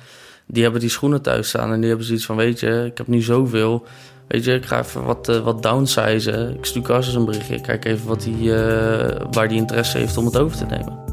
Die 0.45 0.63
hebben 0.63 0.81
die 0.81 0.89
schoenen 0.89 1.21
thuis 1.21 1.47
staan 1.47 1.71
en 1.71 1.79
die 1.79 1.89
hebben 1.89 2.05
zoiets 2.05 2.25
van, 2.25 2.35
weet 2.35 2.59
je, 2.59 2.85
ik 2.85 2.97
heb 2.97 3.07
nu 3.07 3.21
zoveel... 3.21 3.85
Weet 4.27 4.43
je, 4.43 4.53
ik 4.53 4.65
ga 4.65 4.79
even 4.79 5.03
wat, 5.03 5.29
eh, 5.29 5.39
wat 5.39 5.63
downsizen. 5.63 6.55
Ik 6.55 6.65
stuur 6.65 6.81
Carstens 6.81 7.15
een 7.15 7.25
berichtje. 7.25 7.61
Kijk 7.61 7.85
even 7.85 8.07
wat 8.07 8.21
die, 8.21 8.55
eh, 8.55 9.21
waar 9.31 9.47
die 9.47 9.57
interesse 9.57 9.97
heeft 9.97 10.17
om 10.17 10.25
het 10.25 10.37
over 10.37 10.57
te 10.57 10.65
nemen. 10.65 11.08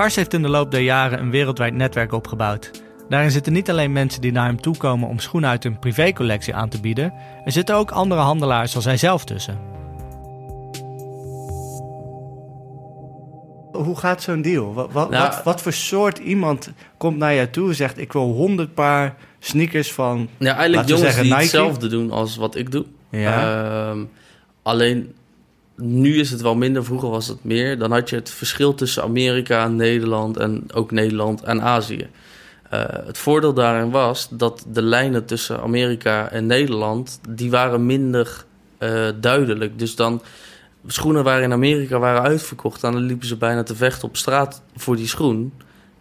Kars 0.00 0.16
heeft 0.16 0.34
in 0.34 0.42
de 0.42 0.48
loop 0.48 0.70
der 0.70 0.80
jaren 0.80 1.20
een 1.20 1.30
wereldwijd 1.30 1.74
netwerk 1.74 2.12
opgebouwd. 2.12 2.70
Daarin 3.08 3.30
zitten 3.30 3.52
niet 3.52 3.70
alleen 3.70 3.92
mensen 3.92 4.20
die 4.20 4.32
naar 4.32 4.46
hem 4.46 4.60
toe 4.60 4.76
komen 4.76 5.08
om 5.08 5.18
schoenen 5.18 5.50
uit 5.50 5.62
hun 5.62 5.78
privécollectie 5.78 6.54
aan 6.54 6.68
te 6.68 6.80
bieden, 6.80 7.12
er 7.44 7.52
zitten 7.52 7.74
ook 7.74 7.90
andere 7.90 8.20
handelaars 8.20 8.70
zoals 8.70 8.86
hij 8.86 8.96
zelf 8.96 9.24
tussen. 9.24 9.58
Hoe 13.72 13.96
gaat 13.96 14.22
zo'n 14.22 14.42
deal? 14.42 14.74
Wat, 14.74 14.92
wat, 14.92 15.10
Nou, 15.10 15.22
wat, 15.22 15.42
wat 15.42 15.62
voor 15.62 15.72
soort 15.72 16.18
iemand 16.18 16.70
komt 16.96 17.16
naar 17.16 17.34
jou 17.34 17.48
toe 17.48 17.68
en 17.68 17.74
zegt: 17.74 17.98
Ik 17.98 18.12
wil 18.12 18.32
100 18.32 18.74
paar 18.74 19.14
sneakers 19.38 19.92
van. 19.92 20.28
Ja, 20.38 20.56
eigenlijk 20.56 20.88
jongens 20.88 21.06
zeggen 21.06 21.22
die 21.22 21.32
Nike. 21.32 21.44
hetzelfde 21.44 21.88
doen 21.88 22.10
als 22.10 22.36
wat 22.36 22.56
ik 22.56 22.70
doe. 22.70 22.84
Ja. 23.10 23.90
Ehm, 23.90 24.04
alleen, 24.62 25.14
nu 25.80 26.18
is 26.18 26.30
het 26.30 26.40
wel 26.40 26.54
minder. 26.54 26.84
Vroeger 26.84 27.10
was 27.10 27.26
het 27.26 27.44
meer. 27.44 27.78
Dan 27.78 27.92
had 27.92 28.10
je 28.10 28.16
het 28.16 28.30
verschil 28.30 28.74
tussen 28.74 29.02
Amerika, 29.02 29.68
Nederland 29.68 30.36
en 30.36 30.64
ook 30.72 30.90
Nederland 30.90 31.42
en 31.42 31.62
Azië. 31.62 32.08
Eh, 32.70 32.84
het 33.06 33.18
voordeel 33.18 33.52
daarin 33.52 33.90
was 33.90 34.28
dat 34.30 34.64
de 34.72 34.82
lijnen 34.82 35.24
tussen 35.24 35.60
Amerika 35.60 36.30
en 36.30 36.46
Nederland... 36.46 37.20
die 37.28 37.50
waren 37.50 37.86
minder 37.86 38.44
eh, 38.78 39.08
duidelijk. 39.20 39.78
Dus 39.78 39.96
dan... 39.96 40.22
Schoenen 40.86 41.24
waren 41.24 41.42
in 41.42 41.52
Amerika 41.52 41.98
waren 41.98 42.22
uitverkocht... 42.22 42.84
en 42.84 42.92
dan 42.92 43.02
liepen 43.02 43.26
ze 43.26 43.36
bijna 43.36 43.62
te 43.62 43.76
vechten 43.76 44.08
op 44.08 44.16
straat 44.16 44.62
voor 44.76 44.96
die 44.96 45.06
schoen. 45.06 45.52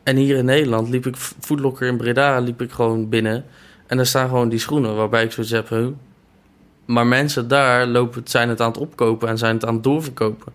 En 0.03 0.15
hier 0.15 0.37
in 0.37 0.45
Nederland 0.45 0.89
liep 0.89 1.05
ik... 1.05 1.15
Foodlocker 1.15 1.87
in 1.87 1.97
Breda 1.97 2.39
liep 2.39 2.61
ik 2.61 2.71
gewoon 2.71 3.09
binnen... 3.09 3.45
en 3.87 3.97
daar 3.97 4.05
staan 4.05 4.27
gewoon 4.27 4.49
die 4.49 4.59
schoenen... 4.59 4.95
waarbij 4.95 5.23
ik 5.23 5.31
zoiets 5.31 5.51
heb... 5.51 5.69
Maar 6.89 7.07
mensen 7.07 7.47
daar 7.47 7.85
lopen, 7.87 8.21
zijn 8.25 8.49
het 8.49 8.61
aan 8.61 8.67
het 8.67 8.77
opkopen... 8.77 9.27
en 9.29 9.37
zijn 9.37 9.53
het 9.55 9.65
aan 9.65 9.73
het 9.73 9.83
doorverkopen. 9.83 10.53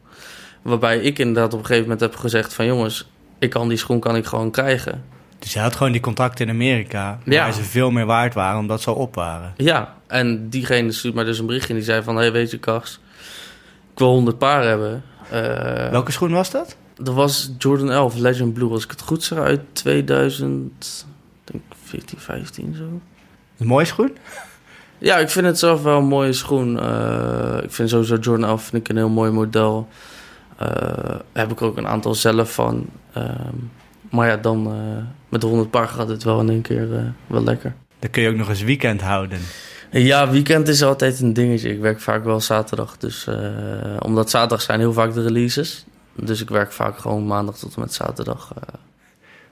Waarbij 0.62 0.98
ik 0.98 1.18
inderdaad 1.18 1.52
op 1.52 1.58
een 1.58 1.64
gegeven 1.66 1.82
moment 1.82 2.00
heb 2.00 2.16
gezegd 2.16 2.54
van... 2.54 2.66
jongens, 2.66 3.08
ik 3.38 3.50
kan 3.50 3.68
die 3.68 3.78
schoen 3.78 4.00
kan 4.00 4.16
ik 4.16 4.26
gewoon 4.26 4.50
krijgen. 4.50 5.04
Dus 5.38 5.52
je 5.52 5.58
had 5.58 5.76
gewoon 5.76 5.92
die 5.92 6.00
contacten 6.00 6.46
in 6.46 6.52
Amerika, 6.52 7.18
Ja. 7.24 7.42
waar 7.42 7.52
ze 7.52 7.62
veel 7.62 7.90
meer 7.90 8.06
waard 8.06 8.34
waren 8.34 8.58
omdat 8.58 8.80
ze 8.82 8.90
al 8.90 8.96
op 8.96 9.14
waren. 9.14 9.52
Ja, 9.56 9.94
en 10.06 10.48
diegene 10.48 10.92
stuurt 10.92 11.14
mij 11.14 11.24
dus 11.24 11.38
een 11.38 11.46
berichtje 11.46 11.68
en 11.68 11.74
die 11.74 11.84
zei 11.84 12.02
van... 12.02 12.16
hey, 12.16 12.32
weet 12.32 12.50
je, 12.50 12.58
Kars, 12.58 13.00
ik 13.92 13.98
wil 13.98 14.08
100 14.08 14.38
paar 14.38 14.64
hebben. 14.64 15.02
Eh, 15.30 15.90
Welke 15.90 16.12
schoen 16.12 16.30
was 16.32 16.50
dat? 16.50 16.76
Dat 16.96 17.14
was 17.14 17.52
Jordan 17.58 17.90
11 17.90 18.14
Legend 18.16 18.52
Blue, 18.54 18.70
als 18.70 18.84
ik 18.84 18.90
het 18.90 19.00
goed 19.00 19.22
zeg, 19.22 19.38
uit 19.38 19.60
2000, 19.72 21.06
ik 21.44 21.52
denk 21.52 21.62
14, 21.84 22.18
15 22.18 22.74
zo. 22.74 22.84
Een 23.58 23.66
mooie 23.66 23.84
schoen? 23.84 24.16
Ja, 25.04 25.18
ik 25.18 25.30
vind 25.30 25.46
het 25.46 25.58
zelf 25.58 25.82
wel 25.82 25.98
een 25.98 26.04
mooie 26.04 26.32
schoen. 26.32 26.76
Uh, 26.76 27.58
ik 27.62 27.72
vind 27.72 27.88
sowieso 27.88 28.16
Jordan 28.16 28.48
11 28.48 28.62
vind 28.62 28.82
ik 28.82 28.88
een 28.88 28.96
heel 28.96 29.08
mooi 29.08 29.30
model. 29.30 29.88
Uh, 30.62 30.68
heb 31.32 31.50
ik 31.50 31.62
ook 31.62 31.76
een 31.76 31.86
aantal 31.86 32.14
zelf 32.14 32.52
van. 32.54 32.86
Uh, 33.16 33.24
maar 34.10 34.28
ja, 34.28 34.36
dan 34.36 34.74
met 35.28 35.40
de 35.40 35.46
100 35.46 35.70
paar 35.70 35.88
gaat 35.88 36.08
het 36.08 36.22
wel 36.22 36.40
in 36.40 36.48
één 36.48 36.62
keer 36.62 37.14
wel 37.26 37.44
lekker. 37.44 37.74
Dan 37.98 38.10
kun 38.10 38.22
je 38.22 38.28
ook 38.28 38.36
nog 38.36 38.48
eens 38.48 38.62
weekend 38.62 39.00
houden. 39.00 39.38
Ja, 39.90 40.30
weekend 40.30 40.68
is 40.68 40.82
altijd 40.82 41.20
een 41.20 41.32
dingetje. 41.32 41.70
Ik 41.70 41.80
werk 41.80 42.00
vaak 42.00 42.24
wel 42.24 42.40
zaterdag. 42.40 42.96
Dus, 42.96 43.28
omdat 43.98 44.30
zaterdag 44.30 44.62
zijn 44.62 44.78
heel 44.78 44.92
vaak 44.92 45.14
de 45.14 45.22
releases. 45.22 45.84
Dus 46.14 46.40
ik 46.40 46.48
werk 46.48 46.72
vaak 46.72 46.98
gewoon 46.98 47.26
maandag 47.26 47.58
tot 47.58 47.74
en 47.74 47.80
met 47.80 47.94
zaterdag. 47.94 48.52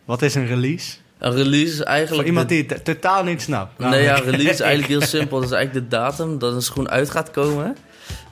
Wat 0.05 0.23
is 0.23 0.35
een 0.35 0.47
release? 0.47 1.02
Een 1.23 1.35
release 1.35 1.73
is 1.73 1.81
eigenlijk... 1.81 2.17
Voor 2.17 2.29
iemand 2.29 2.49
die 2.49 2.65
het 2.69 2.85
totaal 2.85 3.25
niet 3.25 3.43
snapt. 3.43 3.79
Nee, 3.79 4.03
ja, 4.03 4.15
release 4.15 4.51
is 4.51 4.61
eigenlijk 4.71 4.89
heel 4.89 5.09
simpel. 5.09 5.41
Dat 5.41 5.51
is 5.51 5.55
eigenlijk 5.55 5.91
de 5.91 5.97
datum 5.97 6.39
dat 6.39 6.53
een 6.53 6.63
schoen 6.63 6.91
uit 6.91 7.11
gaat 7.11 7.31
komen. 7.31 7.77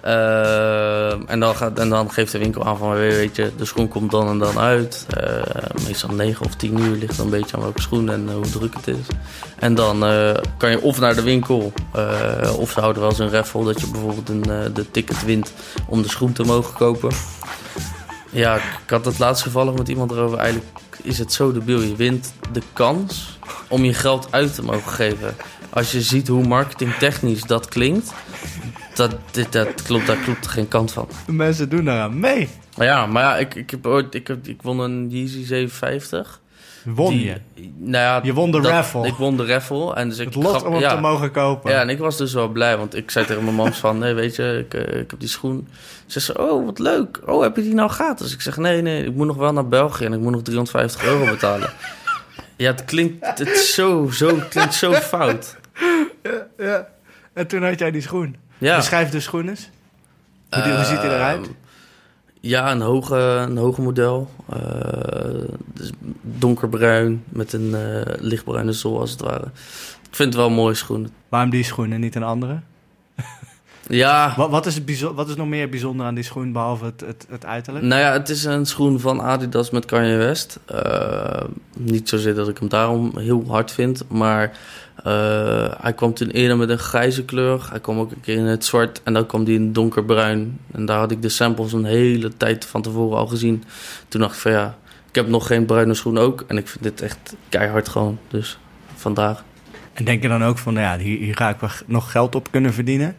Uh, 0.05 1.31
en, 1.31 1.41
dan 1.41 1.57
gaat, 1.57 1.79
en 1.79 1.89
dan 1.89 2.11
geeft 2.11 2.33
de 2.33 2.39
winkel 2.39 2.67
aan 2.67 2.77
van, 2.77 2.95
weet 2.95 3.37
je, 3.37 3.51
de 3.57 3.65
schoen 3.65 3.89
komt 3.89 4.11
dan 4.11 4.29
en 4.29 4.39
dan 4.39 4.59
uit. 4.59 5.07
Uh, 5.21 5.43
meestal 5.87 6.11
9 6.15 6.47
of 6.47 6.55
10 6.55 6.79
uur 6.79 6.97
ligt 6.97 7.19
er 7.19 7.25
een 7.25 7.31
beetje 7.31 7.57
aan 7.57 7.63
welke 7.63 7.81
schoen 7.81 8.11
en 8.11 8.27
uh, 8.29 8.35
hoe 8.35 8.51
druk 8.51 8.75
het 8.75 8.89
is. 8.89 9.07
En 9.59 9.75
dan 9.75 10.01
kan 10.57 10.71
je 10.71 10.81
of 10.81 11.01
naar 11.01 11.15
de 11.15 11.23
winkel, 11.23 11.73
of 12.59 12.71
ze 12.71 12.81
houden 12.81 13.03
wel 13.03 13.11
eens 13.11 13.19
een 13.19 13.31
raffle 13.31 13.65
dat 13.65 13.81
je 13.81 13.91
bijvoorbeeld 13.91 14.29
een, 14.29 14.73
de 14.75 14.91
ticket 14.91 15.25
wint 15.25 15.53
om 15.87 16.03
de 16.03 16.09
schoen 16.09 16.33
te 16.33 16.43
mogen 16.43 16.75
kopen. 16.75 17.11
Ja, 18.31 18.57
ik 18.57 18.91
had 18.91 19.05
het 19.05 19.19
laatst 19.19 19.43
gevallig 19.43 19.75
met 19.75 19.89
iemand 19.89 20.11
erover. 20.11 20.39
Eigenlijk 20.39 20.67
is 21.02 21.19
het 21.19 21.33
zo 21.33 21.52
debiel. 21.52 21.80
Je 21.80 21.97
wint 21.97 22.33
de 22.52 22.62
kans 22.73 23.38
om 23.69 23.85
je 23.85 23.95
geld 23.95 24.33
uit 24.33 24.54
te 24.54 24.62
mogen 24.62 24.92
geven. 24.92 25.35
Als 25.71 25.92
je 25.92 26.00
ziet 26.00 26.28
hoe 26.28 26.47
marketingtechnisch 26.47 27.42
dat 27.42 27.69
klinkt, 27.69 28.12
dat, 28.95 29.16
dit, 29.30 29.52
dat 29.52 29.83
klopt, 29.83 30.07
daar 30.07 30.16
klopt 30.16 30.47
geen 30.47 30.69
kant 30.69 30.92
van. 30.92 31.09
De 31.26 31.33
mensen 31.33 31.69
doen 31.69 31.85
daar 31.85 32.12
mee. 32.12 32.49
Ja, 32.76 33.07
maar 33.07 33.23
ja, 33.23 33.37
ik, 33.37 33.54
ik, 33.54 33.71
heb 33.71 33.87
ooit, 33.87 34.14
ik, 34.14 34.26
heb, 34.26 34.47
ik 34.47 34.62
won 34.62 34.78
een 34.78 35.11
Yeezy 35.11 35.45
750. 35.45 36.40
Won 36.85 37.21
je? 37.21 37.37
Nou 37.77 38.05
ja, 38.05 38.21
je 38.23 38.33
won 38.33 38.51
de 38.51 38.61
dat, 38.61 38.71
raffle. 38.71 39.07
Ik 39.07 39.15
won 39.15 39.37
de 39.37 39.47
raffle. 39.47 39.95
En 39.95 40.09
dus 40.09 40.19
het 40.19 40.27
ik 40.27 40.43
lot 40.43 40.65
om 40.65 40.73
hem 40.73 40.81
ja, 40.81 40.95
te 40.95 41.01
mogen 41.01 41.31
kopen. 41.31 41.71
Ja, 41.71 41.81
en 41.81 41.89
ik 41.89 41.99
was 41.99 42.17
dus 42.17 42.33
wel 42.33 42.49
blij. 42.49 42.77
Want 42.77 42.97
ik 42.97 43.11
zei 43.11 43.27
tegen 43.27 43.45
mijn 43.45 43.57
mams 43.57 43.79
van... 43.79 43.99
Nee, 43.99 44.15
weet 44.15 44.37
je, 44.37 44.65
ik, 44.67 44.75
eh, 44.75 45.01
ik 45.01 45.11
heb 45.11 45.21
die 45.21 45.29
schoen. 45.29 45.69
Ze 46.07 46.21
zei, 46.21 46.39
oh, 46.39 46.65
wat 46.65 46.79
leuk. 46.79 47.21
Oh, 47.27 47.43
heb 47.43 47.57
je 47.57 47.63
die 47.63 47.75
nou 47.75 47.91
gratis? 47.91 48.33
Ik 48.33 48.41
zeg, 48.41 48.57
nee, 48.57 48.83
nee, 48.83 49.05
ik 49.05 49.15
moet 49.15 49.27
nog 49.27 49.37
wel 49.37 49.53
naar 49.53 49.69
België. 49.69 50.05
En 50.05 50.13
ik 50.13 50.21
moet 50.21 50.33
nog 50.33 50.43
350 50.43 51.05
euro 51.05 51.25
betalen. 51.31 51.71
ja, 52.57 52.71
het 52.71 52.85
klinkt 52.85 53.39
het 53.39 53.59
zo, 53.59 54.09
zo, 54.13 54.37
het 54.37 54.49
klinkt 54.49 54.75
zo 54.75 54.93
fout. 54.93 55.57
Ja, 56.23 56.47
ja. 56.59 56.89
En 57.33 57.47
toen 57.47 57.63
had 57.63 57.79
jij 57.79 57.91
die 57.91 58.03
schoen. 58.03 58.37
Ja. 58.59 58.77
Beschrijf 58.77 59.11
de 59.11 59.21
schoen 59.21 59.49
eens. 59.49 59.69
Hoe, 60.51 60.63
hoe 60.63 60.85
ziet 60.85 60.99
hij 60.99 61.15
eruit? 61.15 61.51
Ja, 62.41 62.73
een 62.73 62.81
hoge, 62.81 63.17
een 63.17 63.57
hoge 63.57 63.83
model. 63.83 64.31
Uh, 64.55 65.49
dus 65.75 65.91
donkerbruin 66.23 67.25
met 67.29 67.53
een 67.53 67.71
uh, 67.71 68.01
lichtbruine 68.05 68.73
zool 68.73 69.01
als 69.01 69.11
het 69.11 69.21
ware. 69.21 69.45
Ik 70.09 70.17
vind 70.17 70.29
het 70.29 70.35
wel 70.35 70.47
een 70.47 70.53
mooie 70.53 70.75
schoen. 70.75 71.11
Waarom 71.29 71.51
die 71.51 71.65
schoen 71.65 71.93
en 71.93 72.01
niet 72.01 72.15
een 72.15 72.23
andere? 72.23 72.61
Ja. 73.91 74.35
Wat, 74.37 74.51
wat, 74.51 74.67
is 74.67 74.75
het 74.75 75.01
wat 75.01 75.29
is 75.29 75.35
nog 75.35 75.49
meer 75.49 75.69
bijzonder 75.69 76.07
aan 76.07 76.15
die 76.15 76.25
schoen 76.25 76.53
behalve 76.53 76.85
het, 76.85 77.01
het, 77.01 77.27
het 77.29 77.45
uiterlijk? 77.45 77.85
Nou 77.85 78.01
ja, 78.01 78.13
het 78.13 78.29
is 78.29 78.45
een 78.45 78.67
schoen 78.67 79.01
van 79.01 79.23
Adidas 79.23 79.71
met 79.71 79.85
Kanye 79.85 80.17
West. 80.17 80.59
Uh, 80.73 81.43
niet 81.77 82.09
zozeer 82.09 82.35
dat 82.35 82.49
ik 82.49 82.59
hem 82.59 82.69
daarom 82.69 83.19
heel 83.19 83.45
hard 83.49 83.71
vind, 83.71 84.05
maar 84.09 84.59
uh, 85.07 85.73
hij 85.81 85.93
kwam 85.93 86.15
toen 86.15 86.29
eerder 86.29 86.57
met 86.57 86.69
een 86.69 86.79
grijze 86.79 87.25
kleur. 87.25 87.67
Hij 87.71 87.81
kwam 87.81 87.99
ook 87.99 88.11
een 88.11 88.21
keer 88.21 88.37
in 88.37 88.45
het 88.45 88.65
zwart 88.65 89.01
en 89.03 89.13
dan 89.13 89.27
kwam 89.27 89.45
hij 89.45 89.55
in 89.55 89.73
donkerbruin. 89.73 90.59
En 90.73 90.85
daar 90.85 90.99
had 90.99 91.11
ik 91.11 91.23
de 91.23 91.29
samples 91.29 91.73
een 91.73 91.85
hele 91.85 92.37
tijd 92.37 92.65
van 92.65 92.83
tevoren 92.83 93.19
al 93.19 93.27
gezien. 93.27 93.65
Toen 94.09 94.21
dacht 94.21 94.35
ik 94.35 94.41
van 94.41 94.53
ja, 94.53 94.77
ik 95.09 95.15
heb 95.15 95.29
nog 95.29 95.47
geen 95.47 95.67
bruine 95.67 95.95
schoen 95.95 96.19
ook. 96.19 96.45
En 96.47 96.57
ik 96.57 96.69
vind 96.69 96.85
dit 96.85 97.01
echt 97.01 97.35
keihard 97.49 97.89
gewoon. 97.89 98.19
Dus 98.29 98.59
vandaag. 98.95 99.45
En 99.93 100.05
denk 100.05 100.23
je 100.23 100.29
dan 100.29 100.45
ook 100.45 100.59
van, 100.59 100.75
nou 100.75 100.87
ja, 100.87 101.05
hier, 101.05 101.19
hier 101.19 101.37
ga 101.37 101.49
ik 101.49 101.57
nog 101.87 102.11
geld 102.11 102.35
op 102.35 102.51
kunnen 102.51 102.73
verdienen? 102.73 103.17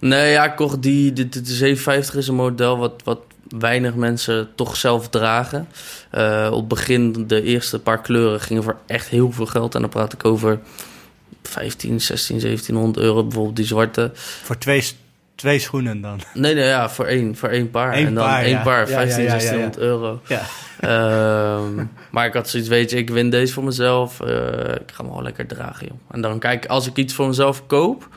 Nee, 0.00 0.30
ja, 0.30 0.44
ik 0.44 0.56
kocht 0.56 0.82
die. 0.82 1.12
De, 1.12 1.28
de, 1.28 1.40
750 1.44 2.14
is 2.14 2.28
een 2.28 2.34
model 2.34 2.78
wat, 2.78 3.02
wat 3.04 3.20
weinig 3.58 3.94
mensen 3.94 4.48
toch 4.54 4.76
zelf 4.76 5.08
dragen. 5.08 5.68
Uh, 6.14 6.50
op 6.52 6.68
begin, 6.68 7.26
de 7.26 7.42
eerste 7.42 7.78
paar 7.78 8.00
kleuren 8.00 8.40
gingen 8.40 8.62
voor 8.62 8.76
echt 8.86 9.08
heel 9.08 9.32
veel 9.32 9.46
geld. 9.46 9.74
En 9.74 9.80
dan 9.80 9.90
praat 9.90 10.12
ik 10.12 10.24
over 10.24 10.60
15, 11.42 12.00
16, 12.00 12.38
1700 12.38 13.04
euro. 13.04 13.22
Bijvoorbeeld 13.22 13.56
die 13.56 13.64
zwarte. 13.64 14.10
Voor 14.14 14.58
twee, 14.58 14.84
twee 15.34 15.58
schoenen 15.58 16.00
dan? 16.00 16.20
Nee, 16.34 16.54
nee, 16.54 16.64
ja, 16.64 16.90
voor 16.90 17.04
één, 17.04 17.36
voor 17.36 17.48
één 17.48 17.70
paar. 17.70 17.96
Eén 17.96 18.06
en 18.06 18.14
dan 18.14 18.24
paar, 18.24 18.42
één 18.42 18.50
ja. 18.50 18.62
paar, 18.62 18.88
Ja, 18.88 18.96
15, 18.96 19.22
ja, 19.22 19.28
ja, 19.28 19.34
ja, 19.34 19.50
1600 19.50 19.78
euro. 19.78 20.20
Ja. 20.26 20.42
Ehm, 20.80 21.84
maar 22.10 22.26
ik 22.26 22.32
had 22.32 22.48
zoiets, 22.48 22.68
weet 22.68 22.90
je, 22.90 22.96
ik 22.96 23.10
win 23.10 23.30
deze 23.30 23.52
voor 23.52 23.64
mezelf. 23.64 24.20
Eh, 24.20 24.28
ik 24.68 24.90
ga 24.92 24.96
hem 24.96 25.06
gewoon 25.06 25.22
lekker 25.22 25.46
dragen, 25.46 25.86
joh. 25.86 25.96
En 26.10 26.20
dan 26.20 26.38
kijk, 26.38 26.66
als 26.66 26.86
ik 26.86 26.96
iets 26.96 27.14
voor 27.14 27.26
mezelf 27.26 27.66
koop 27.66 28.08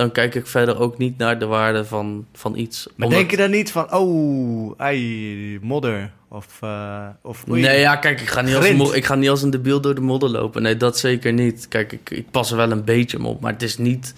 dan 0.00 0.12
kijk 0.12 0.34
ik 0.34 0.46
verder 0.46 0.78
ook 0.78 0.98
niet 0.98 1.18
naar 1.18 1.38
de 1.38 1.46
waarde 1.46 1.84
van, 1.84 2.26
van 2.32 2.56
iets. 2.56 2.86
Maar 2.86 3.06
Omdat- 3.06 3.18
denk 3.18 3.30
je 3.30 3.36
dan 3.36 3.50
niet 3.50 3.72
van, 3.72 3.92
oh, 3.94 4.74
ai, 4.76 5.58
modder? 5.62 6.12
Of, 6.28 6.58
eh 6.60 7.06
of 7.22 7.44
oei. 7.48 7.62
Nee, 7.62 7.80
ja, 7.80 7.96
kijk, 7.96 8.20
ik 8.20 8.28
ga, 8.28 8.40
niet 8.40 8.54
als 8.54 8.64
Grind. 8.64 8.78
mo- 8.78 8.92
ik 8.92 9.04
ga 9.04 9.14
niet 9.14 9.28
als 9.28 9.42
een 9.42 9.50
debiel 9.50 9.80
door 9.80 9.94
de 9.94 10.00
modder 10.00 10.28
lopen. 10.30 10.62
Nee, 10.62 10.76
dat 10.76 10.98
zeker 10.98 11.32
niet. 11.32 11.68
Kijk, 11.68 11.92
ik, 11.92 12.10
ik 12.10 12.30
pas 12.30 12.50
er 12.50 12.56
wel 12.56 12.70
een 12.70 12.84
beetje 12.84 13.24
op. 13.24 13.40
Maar 13.40 13.52
het 13.52 13.62
is 13.62 13.78
niet 13.78 14.14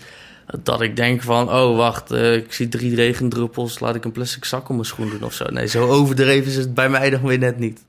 dat 0.62 0.80
ik 0.80 0.96
denk 0.96 1.22
van... 1.22 1.50
oh, 1.52 1.76
wacht, 1.76 2.10
eh, 2.10 2.34
ik 2.34 2.52
zie 2.52 2.68
drie 2.68 2.94
regendruppels... 2.94 3.80
laat 3.80 3.94
ik 3.94 4.04
een 4.04 4.12
plastic 4.12 4.44
zak 4.44 4.68
om 4.68 4.74
mijn 4.74 4.86
schoen 4.86 5.10
doen 5.10 5.22
of 5.22 5.32
zo. 5.32 5.44
Nee, 5.50 5.66
zo 5.66 5.88
overdreven 5.88 6.50
is 6.50 6.56
het 6.56 6.74
bij 6.74 6.88
mij 6.88 7.10
dan 7.10 7.22
weer 7.22 7.38
net 7.38 7.58
niet. 7.58 7.84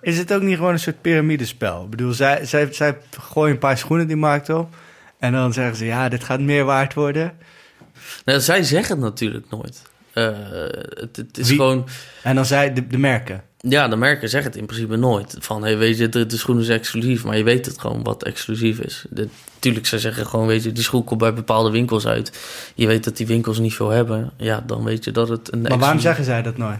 Is 0.00 0.18
het 0.18 0.32
ook 0.32 0.42
niet 0.42 0.56
gewoon 0.56 0.72
een 0.72 0.78
soort 0.78 1.00
piramidespel? 1.00 1.82
Ik 1.84 1.90
bedoel, 1.90 2.12
zij, 2.12 2.44
zij, 2.46 2.72
zij 2.72 2.98
gooien 3.20 3.52
een 3.52 3.58
paar 3.58 3.78
schoenen 3.78 4.06
die 4.06 4.16
markt 4.16 4.50
op. 4.50 4.74
En 5.18 5.32
dan 5.32 5.52
zeggen 5.52 5.76
ze, 5.76 5.84
ja, 5.84 6.08
dit 6.08 6.24
gaat 6.24 6.40
meer 6.40 6.64
waard 6.64 6.94
worden. 6.94 7.32
Nou, 8.24 8.40
zij 8.40 8.62
zeggen 8.62 8.94
het 8.94 9.04
natuurlijk 9.04 9.46
nooit. 9.50 9.82
Eh, 10.12 10.24
het, 10.88 11.16
het 11.16 11.38
is 11.38 11.48
Wie- 11.48 11.56
gewoon... 11.56 11.86
En 12.22 12.34
dan 12.34 12.46
zij, 12.46 12.72
de, 12.72 12.86
de 12.86 12.98
merken. 12.98 13.42
Ja, 13.60 13.88
de 13.88 13.96
merken 13.96 14.28
zeggen 14.28 14.50
het 14.50 14.60
in 14.60 14.66
principe 14.66 14.96
nooit. 14.96 15.36
Van, 15.38 15.62
hey, 15.62 15.78
weet 15.78 15.98
je, 15.98 16.08
de, 16.08 16.26
de 16.26 16.36
schoen 16.36 16.60
is 16.60 16.68
exclusief, 16.68 17.24
maar 17.24 17.36
je 17.36 17.42
weet 17.42 17.66
het 17.66 17.80
gewoon 17.80 18.02
wat 18.02 18.22
exclusief 18.22 18.78
is. 18.78 19.04
De, 19.10 19.28
tuurlijk, 19.58 19.86
zij 19.86 19.98
zeggen 19.98 20.26
gewoon, 20.26 20.46
weet 20.46 20.62
je, 20.62 20.72
die 20.72 20.82
schoen 20.82 21.04
komt 21.04 21.20
bij 21.20 21.34
bepaalde 21.34 21.70
winkels 21.70 22.06
uit. 22.06 22.38
Je 22.74 22.86
weet 22.86 23.04
dat 23.04 23.16
die 23.16 23.26
winkels 23.26 23.58
niet 23.58 23.74
veel 23.74 23.88
hebben. 23.88 24.30
Ja, 24.36 24.62
dan 24.66 24.84
weet 24.84 25.04
je 25.04 25.10
dat 25.10 25.28
het 25.28 25.52
een 25.52 25.62
Maar 25.62 25.78
waarom 25.78 26.00
zeggen 26.00 26.24
zij 26.24 26.42
dat 26.42 26.56
nooit? 26.56 26.78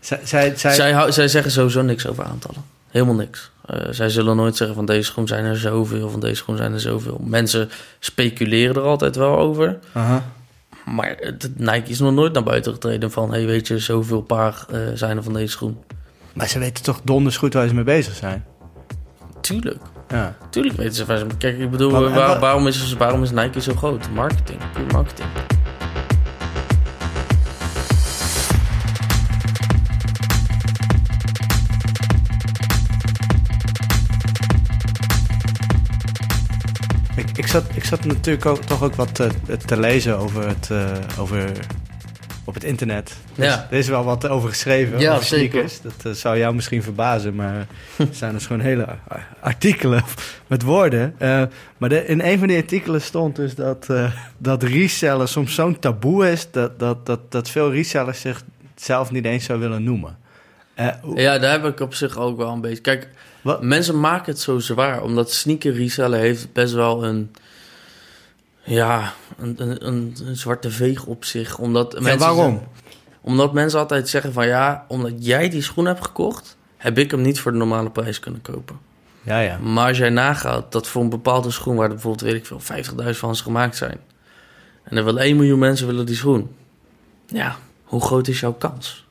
Zij, 0.00 0.20
zij, 0.24 0.52
zij, 0.56 0.74
Zij, 0.74 1.12
zij 1.12 1.28
zeggen 1.28 1.52
sowieso 1.52 1.82
niks 1.82 2.06
over 2.06 2.24
aantallen. 2.24 2.62
Helemaal 2.88 3.14
niks. 3.14 3.50
Eh, 3.66 3.76
zij 3.90 4.08
zullen 4.08 4.36
nooit 4.36 4.56
zeggen 4.56 4.76
van 4.76 4.86
deze 4.86 5.02
schoen 5.02 5.26
zijn 5.26 5.44
er 5.44 5.56
zoveel, 5.58 6.10
van 6.10 6.20
deze 6.20 6.34
schoen 6.34 6.56
zijn 6.56 6.72
er 6.72 6.80
zoveel. 6.80 7.20
Mensen 7.24 7.70
speculeren 7.98 8.74
er 8.76 8.82
altijd 8.82 9.16
wel 9.16 9.38
over. 9.38 9.78
Maar 10.84 11.14
het, 11.20 11.50
Nike 11.56 11.90
is 11.90 11.98
nog 12.00 12.12
nooit 12.12 12.32
naar 12.32 12.42
buiten 12.42 12.72
getreden 12.72 13.10
van... 13.10 13.30
hey, 13.32 13.46
weet 13.46 13.66
je, 13.66 13.78
zoveel 13.78 14.20
paar 14.22 14.64
eh, 14.70 14.78
zijn 14.94 15.16
er 15.16 15.22
van 15.22 15.32
deze 15.32 15.50
schoen. 15.52 15.82
Maar 16.32 16.48
ze 16.48 16.58
weten 16.58 16.84
toch 16.84 17.00
donders 17.04 17.36
goed 17.36 17.54
waar 17.54 17.68
ze 17.68 17.74
mee 17.74 17.84
bezig 17.84 18.14
zijn? 18.14 18.44
Tuurlijk. 19.40 19.80
Ja. 20.08 20.36
Tuurlijk 20.50 20.76
weten 20.76 20.94
ze 20.94 21.04
waar 21.04 21.18
ze... 21.18 21.26
Kijk, 21.38 21.58
ik 21.58 21.70
bedoel, 21.70 21.90
Maar- 21.90 22.10
waar- 22.10 22.40
waarom, 22.40 22.66
is, 22.66 22.92
waarom 22.92 23.22
is 23.22 23.30
Nike 23.30 23.60
zo 23.60 23.74
groot? 23.74 24.08
Marketing. 24.14 24.58
Marketing. 24.92 25.28
Ik, 37.18 37.38
ik, 37.38 37.46
zat, 37.46 37.64
ik 37.74 37.84
zat 37.84 38.04
natuurlijk 38.04 38.46
ook, 38.46 38.62
toch 38.62 38.82
ook 38.82 38.94
wat 38.94 39.14
te, 39.14 39.28
te 39.66 39.78
lezen 39.80 40.18
over 40.18 40.48
het, 40.48 40.70
eh, 40.70 40.84
over, 41.18 41.50
op 42.44 42.54
het 42.54 42.64
internet. 42.64 43.16
Dus 43.34 43.44
Ja. 43.46 43.66
Er 43.70 43.78
is 43.78 43.88
wel 43.88 44.04
wat 44.04 44.28
over 44.28 44.48
geschreven, 44.48 44.98
Ja, 45.00 45.12
over 45.12 45.24
zeker. 45.24 45.70
Dat 45.82 45.92
eh, 46.04 46.12
zou 46.12 46.38
jou 46.38 46.54
misschien 46.54 46.82
verbazen, 46.82 47.34
maar 47.34 47.54
er 47.96 48.06
zijn 48.10 48.32
dus 48.32 48.46
gewoon 48.46 48.62
hele 48.62 48.86
artikelen 49.40 50.04
met 50.46 50.62
woorden. 50.62 51.14
Eh, 51.18 51.42
maar 51.76 51.88
de- 51.88 52.06
in 52.06 52.20
een 52.20 52.38
van 52.38 52.48
die 52.48 52.56
artikelen 52.56 53.02
stond 53.02 53.36
dus 53.36 53.54
dat, 53.54 53.86
eh, 53.90 54.12
dat 54.38 54.62
resellen 54.62 55.28
soms 55.28 55.54
zo'n 55.54 55.78
taboe 55.78 56.30
is... 56.30 56.50
Dat, 56.50 56.78
dat, 56.78 57.06
dat, 57.06 57.20
dat 57.32 57.50
veel 57.50 57.72
resellers 57.72 58.20
zich 58.20 58.42
zelf 58.76 59.10
niet 59.10 59.24
eens 59.24 59.44
zou 59.44 59.58
willen 59.60 59.82
noemen. 59.82 60.16
Eh, 60.74 60.88
hoe- 61.02 61.20
Ja, 61.20 61.38
daar 61.38 61.50
heb 61.52 61.64
ik 61.64 61.80
op 61.80 61.94
zich 61.94 62.16
ook 62.18 62.36
wel 62.36 62.52
een 62.52 62.60
beetje... 62.60 62.80
Kijk, 62.82 63.08
Wat- 63.42 63.62
mensen 63.62 64.00
maken 64.00 64.32
het 64.32 64.40
zo 64.40 64.58
zwaar. 64.58 65.02
Omdat 65.02 65.32
sneaker 65.32 65.72
resellen 65.74 66.18
heeft 66.18 66.52
best 66.52 66.72
wel 66.72 67.04
een... 67.04 67.30
Ja, 68.62 69.12
een, 69.38 69.54
een, 69.58 69.86
een, 69.86 70.16
een 70.24 70.36
zwarte 70.36 70.70
veeg 70.70 71.04
op 71.04 71.24
zich. 71.24 71.58
Omdat 71.58 71.92
ja, 71.92 72.00
mensen 72.00 72.18
waarom? 72.34 72.62
Omdat 73.20 73.52
mensen 73.52 73.78
altijd 73.78 74.08
zeggen 74.08 74.32
van 74.32 74.46
ja, 74.46 74.84
omdat 74.88 75.12
jij 75.18 75.48
die 75.48 75.62
schoen 75.62 75.86
hebt 75.86 76.04
gekocht, 76.04 76.56
heb 76.76 76.98
ik 76.98 77.10
hem 77.10 77.20
niet 77.20 77.40
voor 77.40 77.52
de 77.52 77.58
normale 77.58 77.90
prijs 77.90 78.20
kunnen 78.20 78.42
kopen. 78.42 78.78
Ja, 79.22 79.38
ja. 79.38 79.58
Maar 79.58 79.88
als 79.88 79.98
jij 79.98 80.10
nagaat 80.10 80.72
dat 80.72 80.86
voor 80.86 81.02
een 81.02 81.08
bepaalde 81.08 81.50
schoen... 81.50 81.76
waar 81.76 81.84
er 81.84 81.92
bijvoorbeeld, 81.92 82.30
weet 82.30 82.34
ik 82.34 82.46
veel, 82.46 82.60
50.000 83.04 83.18
van 83.18 83.36
ze 83.36 83.42
gemaakt 83.42 83.76
zijn... 83.76 84.00
en 84.82 84.96
er 84.96 85.04
wel 85.04 85.20
1 85.20 85.36
miljoen 85.36 85.58
mensen 85.58 85.86
willen 85.86 86.06
die 86.06 86.16
schoen... 86.16 86.54
ja, 87.26 87.56
hoe 87.84 88.00
groot 88.00 88.28
is 88.28 88.40
jouw 88.40 88.52
kans? 88.52 89.06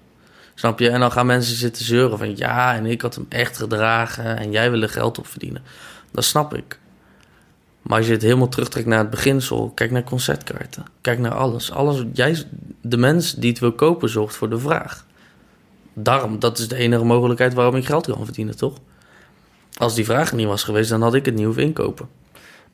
Snap 0.60 0.80
je? 0.80 0.90
En 0.90 1.00
dan 1.00 1.12
gaan 1.12 1.26
mensen 1.26 1.56
zitten 1.56 1.86
zeuren 1.86 2.18
van... 2.18 2.38
ja, 2.38 2.76
en 2.76 2.86
ik 2.86 3.02
had 3.02 3.16
hem 3.16 3.26
echt 3.30 3.58
gedragen... 3.58 4.38
en 4.38 4.52
jij 4.52 4.72
wil 4.72 4.82
er 4.82 4.90
geld 4.90 5.18
op 5.18 5.28
verdienen. 5.28 5.62
Dat 6.12 6.24
snap 6.24 6.56
ik. 6.56 6.80
Maar 7.82 7.98
als 7.98 8.08
je 8.08 8.14
het 8.14 8.22
helemaal 8.22 8.48
terugtrekt 8.48 8.88
naar 8.88 9.00
het 9.00 9.10
beginsel... 9.10 9.72
kijk 9.76 9.92
naar 9.92 10.04
concertkaarten. 10.04 10.86
Kijk 11.02 11.20
naar 11.20 11.34
alles. 11.34 11.72
alles 11.72 12.04
jij, 12.14 12.44
de 12.82 12.98
mens 12.98 13.34
die 13.34 13.50
het 13.50 13.60
wil 13.60 13.72
kopen 13.72 14.10
zorgt 14.10 14.36
voor 14.36 14.50
de 14.50 14.60
vraag. 14.60 15.06
Daarom, 15.94 16.40
dat 16.40 16.58
is 16.58 16.68
de 16.68 16.76
enige 16.76 17.04
mogelijkheid 17.04 17.54
waarom 17.54 17.76
ik 17.76 17.86
geld 17.86 18.06
kan 18.06 18.26
verdienen, 18.26 18.58
toch? 18.58 18.78
Als 19.78 19.96
die 19.96 20.06
vraag 20.06 20.34
niet 20.34 20.48
was 20.48 20.64
geweest, 20.64 20.90
dan 20.90 21.02
had 21.02 21.14
ik 21.14 21.26
het 21.26 21.36
niet 21.36 21.46
hoeven 21.46 21.64
inkopen. 21.64 22.10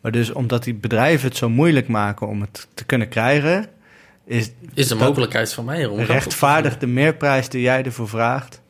Maar 0.02 0.12
dus 0.12 0.32
omdat 0.32 0.64
die 0.64 0.76
bedrijven 0.76 1.28
het 1.28 1.38
zo 1.38 1.50
moeilijk 1.50 1.88
maken 1.88 2.28
om 2.28 2.42
het 2.42 2.68
te 2.74 2.84
kunnen 2.84 3.10
krijgen, 3.10 3.70
is, 4.26 4.52
Is 4.74 4.88
de 4.88 4.96
mogelijkheid 4.96 5.54
van 5.54 5.66
mij 5.66 5.86
om 5.86 6.00
rechtvaardig 6.00 6.78
de 6.78 6.88
meerprijs 6.88 7.50
die 7.50 7.62
jij 7.62 7.84
ervoor 7.84 8.10
vraagt. 8.10 8.62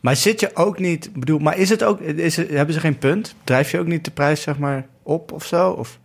Maar 0.00 0.16
zit 0.16 0.40
je 0.40 0.50
ook 0.54 0.78
niet, 0.78 1.10
bedoel, 1.14 1.38
maar 1.38 1.58
is 1.58 1.68
het 1.68 1.84
ook, 1.84 2.00
is 2.00 2.36
het, 2.36 2.48
hebben 2.50 2.74
ze 2.74 2.80
geen 2.80 2.98
punt? 2.98 3.34
Drijf 3.44 3.70
je 3.70 3.78
ook 3.78 3.86
niet 3.86 4.04
de 4.04 4.10
prijs 4.10 4.42
zeg 4.42 4.58
maar 4.58 4.86
op 5.02 5.32
of 5.32 5.46
zo? 5.46 5.70
Of 5.70 5.98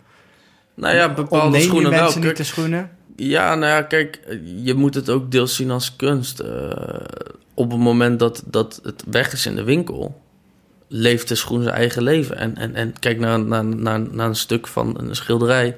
Nou 0.73 0.95
ja, 0.95 1.13
bepaalde 1.13 1.59
schoenen 1.59 1.91
wel. 1.91 2.01
mensen 2.01 2.21
niet 2.21 2.37
de 2.37 2.43
schoenen? 2.43 2.91
Ja, 3.15 3.55
nou 3.55 3.71
ja, 3.71 3.81
kijk, 3.81 4.19
je 4.63 4.73
moet 4.73 4.95
het 4.95 5.09
ook 5.09 5.31
deels 5.31 5.55
zien 5.55 5.71
als 5.71 5.95
kunst. 5.95 6.39
Eh, 6.39 6.71
op 7.53 7.71
het 7.71 7.79
moment 7.79 8.19
dat, 8.19 8.43
dat 8.45 8.79
het 8.83 9.03
weg 9.09 9.33
is 9.33 9.45
in 9.45 9.55
de 9.55 9.63
winkel, 9.63 10.21
leeft 10.87 11.27
de 11.27 11.35
schoen 11.35 11.63
zijn 11.63 11.75
eigen 11.75 12.03
leven. 12.03 12.37
En, 12.37 12.57
en, 12.57 12.75
en 12.75 12.99
kijk 12.99 13.19
naar, 13.19 13.39
naar, 13.39 13.65
naar, 13.65 13.99
naar 13.99 14.27
een 14.27 14.35
stuk 14.35 14.67
van 14.67 14.99
een 14.99 15.15
schilderij. 15.15 15.75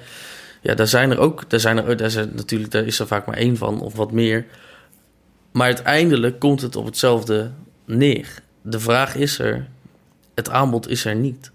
Ja, 0.61 0.73
daar 0.75 0.87
zijn 0.87 1.11
er 1.11 1.19
ook, 1.19 1.49
daar 1.49 1.59
zijn 1.59 1.77
er, 1.85 1.97
daar 1.97 2.09
zijn, 2.09 2.31
natuurlijk, 2.35 2.71
daar 2.71 2.85
is 2.85 2.99
er 2.99 3.07
vaak 3.07 3.25
maar 3.25 3.37
één 3.37 3.57
van 3.57 3.81
of 3.81 3.95
wat 3.95 4.11
meer. 4.11 4.45
Maar 5.51 5.65
uiteindelijk 5.65 6.39
komt 6.39 6.61
het 6.61 6.75
op 6.75 6.85
hetzelfde 6.85 7.51
neer. 7.85 8.27
De 8.61 8.79
vraag 8.79 9.15
is 9.15 9.39
er, 9.39 9.67
het 10.35 10.49
aanbod 10.49 10.89
is 10.89 11.05
er 11.05 11.15
niet. 11.15 11.51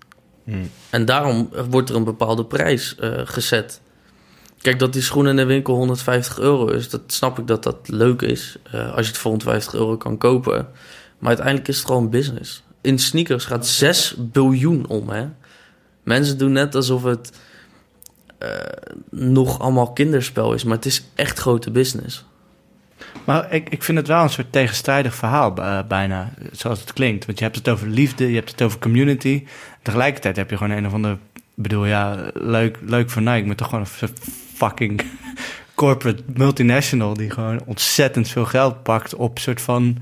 En 0.90 1.04
daarom 1.04 1.48
wordt 1.70 1.88
er 1.90 1.96
een 1.96 2.04
bepaalde 2.04 2.44
prijs 2.44 2.94
eh, 2.96 3.20
gezet. 3.24 3.80
Kijk, 4.58 4.78
dat 4.78 4.92
die 4.92 5.02
schoen 5.02 5.28
in 5.28 5.36
de 5.36 5.44
winkel 5.44 5.74
150 5.74 6.38
euro 6.38 6.66
is, 6.66 6.90
dat 6.90 7.00
snap 7.06 7.38
ik 7.38 7.46
dat 7.46 7.62
dat 7.62 7.76
leuk 7.88 8.22
is. 8.22 8.56
eh, 8.70 8.94
als 8.94 9.06
je 9.06 9.12
het 9.12 9.20
voor 9.20 9.30
150 9.30 9.74
euro 9.74 9.96
kan 9.96 10.18
kopen. 10.18 10.68
Maar 11.18 11.28
uiteindelijk 11.28 11.68
is 11.68 11.76
het 11.76 11.86
gewoon 11.86 12.10
business. 12.10 12.62
In 12.80 12.98
sneakers 12.98 13.44
gaat 13.44 13.66
6 13.66 14.14
biljoen 14.18 14.86
om, 14.86 15.08
hè. 15.08 15.26
Mensen 16.02 16.38
doen 16.38 16.52
net 16.52 16.74
alsof 16.74 17.02
het 17.02 17.32
nog 19.10 19.58
allemaal 19.60 19.92
kinderspel 19.92 20.52
is, 20.54 20.64
maar 20.64 20.76
het 20.76 20.86
is 20.86 21.04
echt 21.14 21.38
grote 21.38 21.70
business. 21.70 22.24
Maar 23.24 23.52
ik, 23.52 23.68
ik 23.68 23.82
vind 23.82 23.98
het 23.98 24.06
wel 24.06 24.22
een 24.22 24.30
soort 24.30 24.52
tegenstrijdig 24.52 25.14
verhaal 25.14 25.56
eh, 25.56 25.78
bijna, 25.88 26.32
zoals 26.52 26.80
het 26.80 26.92
klinkt. 26.92 27.26
Want 27.26 27.38
je 27.38 27.44
hebt 27.44 27.56
het 27.56 27.68
over 27.68 27.88
liefde, 27.88 28.28
je 28.28 28.34
hebt 28.34 28.50
het 28.50 28.62
over 28.62 28.78
community. 28.78 29.44
Tegelijkertijd 29.82 30.36
heb 30.36 30.50
je 30.50 30.56
gewoon 30.56 30.76
een 30.76 30.86
of 30.86 30.92
andere... 30.92 31.14
Ik 31.34 31.62
bedoel, 31.62 31.84
ja, 31.86 32.30
leuk, 32.34 32.78
leuk 32.82 33.10
voor 33.10 33.22
Nike, 33.22 33.46
maar 33.46 33.56
toch 33.56 33.68
gewoon 33.68 33.86
een 34.00 34.08
fucking 34.54 35.02
corporate 35.74 36.22
multinational... 36.26 37.14
die 37.14 37.30
gewoon 37.30 37.60
ontzettend 37.66 38.28
veel 38.28 38.44
geld 38.44 38.82
pakt 38.82 39.14
op 39.14 39.38
soort 39.38 39.60
van... 39.60 39.98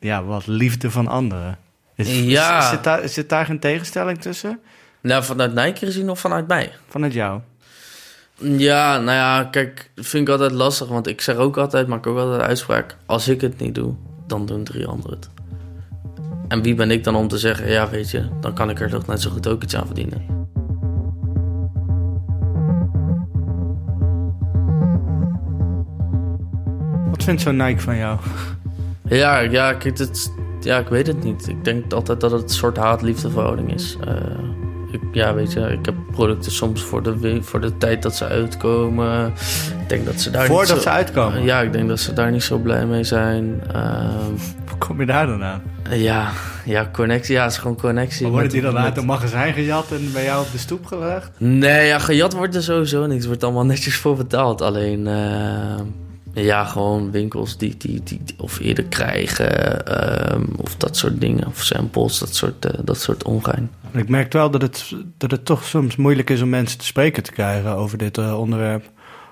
Ja, 0.00 0.24
wat 0.24 0.46
liefde 0.46 0.90
van 0.90 1.08
anderen. 1.08 1.58
Is, 1.94 2.18
Ja. 2.20 2.58
is- 2.58 2.68
zit, 2.68 2.84
daar, 2.84 3.08
zit 3.08 3.28
daar 3.28 3.44
geen 3.46 3.58
tegenstelling 3.58 4.20
tussen? 4.20 4.60
Nou, 5.00 5.24
vanuit 5.24 5.54
Nike 5.54 5.86
gezien 5.86 6.10
of 6.10 6.20
vanuit 6.20 6.48
mij? 6.48 6.72
Vanuit 6.88 7.12
jou? 7.12 7.40
Ja, 8.40 8.98
nou 8.98 9.16
ja, 9.16 9.44
kijk, 9.44 9.90
vind 9.94 10.28
ik 10.28 10.32
altijd 10.32 10.52
lastig. 10.52 10.88
Want 10.88 11.06
ik 11.06 11.20
zeg 11.20 11.36
ook 11.36 11.56
altijd, 11.56 11.86
maak 11.86 12.06
ook 12.06 12.18
altijd 12.18 12.40
de 12.40 12.46
uitspraak... 12.46 12.96
als 13.06 13.28
ik 13.28 13.40
het 13.40 13.58
niet 13.58 13.74
doe, 13.74 13.94
dan 14.26 14.46
doen 14.46 14.64
drie 14.64 14.86
anderen 14.86 15.18
het. 15.18 15.28
En 16.48 16.62
wie 16.62 16.74
ben 16.74 16.90
ik 16.90 17.04
dan 17.04 17.14
om 17.14 17.28
te 17.28 17.38
zeggen... 17.38 17.70
ja, 17.70 17.88
weet 17.88 18.10
je, 18.10 18.28
dan 18.40 18.54
kan 18.54 18.70
ik 18.70 18.80
er 18.80 18.90
toch 18.90 19.06
net 19.06 19.20
zo 19.20 19.30
goed 19.30 19.48
ook 19.48 19.62
iets 19.62 19.76
aan 19.76 19.86
verdienen. 19.86 20.46
Wat 27.10 27.24
vindt 27.24 27.42
zo'n 27.42 27.56
Nike 27.56 27.80
van 27.80 27.96
jou? 27.96 28.18
Ja, 29.08 29.38
ja, 29.38 29.72
kijk, 29.72 29.98
het, 29.98 30.32
ja, 30.60 30.78
ik 30.78 30.88
weet 30.88 31.06
het 31.06 31.22
niet. 31.22 31.48
Ik 31.48 31.64
denk 31.64 31.92
altijd 31.92 32.20
dat 32.20 32.30
het 32.30 32.42
een 32.42 32.48
soort 32.48 32.76
haat-liefde 32.76 33.30
verhouding 33.30 33.74
is. 33.74 33.96
Eh, 34.06 34.14
ik, 34.92 35.00
ja, 35.12 35.34
weet 35.34 35.52
je, 35.52 35.60
ik 35.60 35.84
heb 35.84 35.94
producten 36.12 36.52
soms 36.52 36.82
voor 36.82 37.02
de, 37.02 37.38
voor 37.42 37.60
de 37.60 37.78
tijd 37.78 38.02
dat 38.02 38.16
ze 38.16 38.24
uitkomen. 38.26 39.26
Ik 39.82 39.88
denk 39.88 40.04
dat 40.04 40.20
ze 40.20 40.30
daar 40.30 40.46
Voordat 40.46 40.74
niet 40.74 40.76
zo, 40.76 40.90
ze 40.90 40.96
uitkomen? 40.96 41.42
Ja, 41.42 41.60
ik 41.60 41.72
denk 41.72 41.88
dat 41.88 42.00
ze 42.00 42.12
daar 42.12 42.30
niet 42.30 42.42
zo 42.42 42.58
blij 42.58 42.86
mee 42.86 43.04
zijn. 43.04 43.60
Ehm, 43.72 44.08
Hoe 44.68 44.78
kom 44.78 45.00
je 45.00 45.06
daar 45.06 45.26
dan 45.26 45.42
aan? 45.44 45.62
ja, 45.90 46.30
ja, 46.64 46.88
connectie. 46.92 47.34
Ja, 47.34 47.42
het 47.42 47.52
is 47.52 47.58
gewoon 47.58 47.76
connectie. 47.76 48.22
Maar 48.22 48.30
worden 48.30 48.52
met- 48.52 48.62
die 48.62 48.72
dan 48.72 48.82
uit 48.82 48.96
een 48.96 49.06
magazijn 49.06 49.52
gejat 49.54 49.90
en 49.92 50.12
bij 50.12 50.24
jou 50.24 50.44
op 50.44 50.52
de 50.52 50.58
stoep 50.58 50.86
gelegd? 50.86 51.30
Nee, 51.38 51.86
ja, 51.86 51.98
gejat 51.98 52.32
wordt 52.32 52.54
er 52.54 52.62
sowieso 52.62 53.06
niks. 53.06 53.20
Er 53.22 53.28
wordt 53.28 53.44
allemaal 53.44 53.64
netjes 53.64 53.96
voor 53.96 54.16
betaald. 54.16 54.60
Alleen, 54.62 55.06
eh, 55.06 55.14
ja, 56.42 56.64
gewoon 56.64 57.10
winkels 57.10 57.56
die, 57.56 57.76
die, 57.76 58.02
die, 58.02 58.20
die 58.24 58.34
of 58.38 58.58
eerder 58.58 58.84
krijgen. 58.84 59.86
ehm, 59.86 60.44
of 60.56 60.76
dat 60.76 60.96
soort 60.96 61.20
dingen. 61.20 61.46
Of 61.46 61.62
samples, 61.62 62.18
dat 62.18 62.34
soort, 62.34 62.64
eh, 62.64 62.78
dat 62.84 63.00
soort 63.00 63.24
ongein. 63.24 63.70
Ik 63.92 64.08
merk 64.08 64.32
wel 64.32 64.50
dat 64.50 64.62
het, 64.62 64.92
dat 65.18 65.30
het 65.30 65.44
toch 65.44 65.64
soms 65.64 65.96
moeilijk 65.96 66.30
is 66.30 66.42
om 66.42 66.48
mensen 66.48 66.78
te 66.78 66.84
spreken 66.84 67.22
te 67.22 67.32
krijgen 67.32 67.74
over 67.76 67.98
dit 67.98 68.18
eh, 68.18 68.38
onderwerp. 68.40 68.84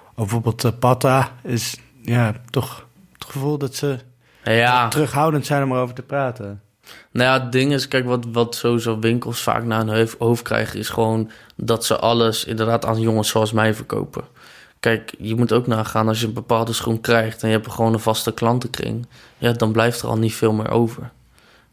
Of 0.08 0.14
bijvoorbeeld 0.14 0.64
eh, 0.64 0.70
Pata 0.78 1.30
is 1.42 1.76
ja, 2.02 2.34
toch 2.50 2.86
het 3.12 3.24
gevoel 3.24 3.58
dat 3.58 3.74
ze 3.74 3.98
Ja, 4.44 4.88
terughoudend 4.88 5.46
zijn 5.46 5.62
om 5.62 5.72
erover 5.72 5.94
te 5.94 6.02
praten. 6.02 6.60
nou 7.12 7.28
ja, 7.28 7.42
het 7.42 7.52
ding 7.52 7.72
is, 7.72 7.88
kijk, 7.88 8.04
wat, 8.04 8.24
wat 8.32 8.54
sowieso 8.54 8.98
winkels 8.98 9.40
vaak 9.42 9.64
naar 9.64 9.86
hun 9.86 10.08
hoofd 10.18 10.42
krijgen, 10.42 10.78
is 10.78 10.88
gewoon 10.88 11.30
dat 11.56 11.84
ze 11.84 11.96
alles 11.98 12.44
inderdaad 12.44 12.84
aan 12.84 13.00
jongens 13.00 13.28
zoals 13.28 13.52
mij 13.52 13.74
verkopen. 13.74 14.24
Kijk, 14.80 15.14
je 15.18 15.34
moet 15.34 15.52
ook 15.52 15.66
nagaan 15.66 16.08
als 16.08 16.20
je 16.20 16.26
een 16.26 16.32
bepaalde 16.32 16.72
schoen 16.72 17.00
krijgt 17.00 17.42
en 17.42 17.48
je 17.48 17.54
hebt 17.54 17.72
gewoon 17.72 17.92
een 17.92 18.00
vaste 18.00 18.32
klantenkring, 18.32 19.06
ja, 19.38 19.52
dan 19.52 19.72
blijft 19.72 20.02
er 20.02 20.08
al 20.08 20.18
niet 20.18 20.34
veel 20.34 20.52
meer 20.52 20.70
over. 20.70 21.10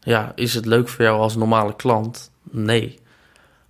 Ja, 0.00 0.32
is 0.34 0.54
het 0.54 0.66
leuk 0.66 0.88
voor 0.88 1.04
jou 1.04 1.20
als 1.20 1.36
normale 1.36 1.76
klant? 1.76 2.30
Nee. 2.50 2.98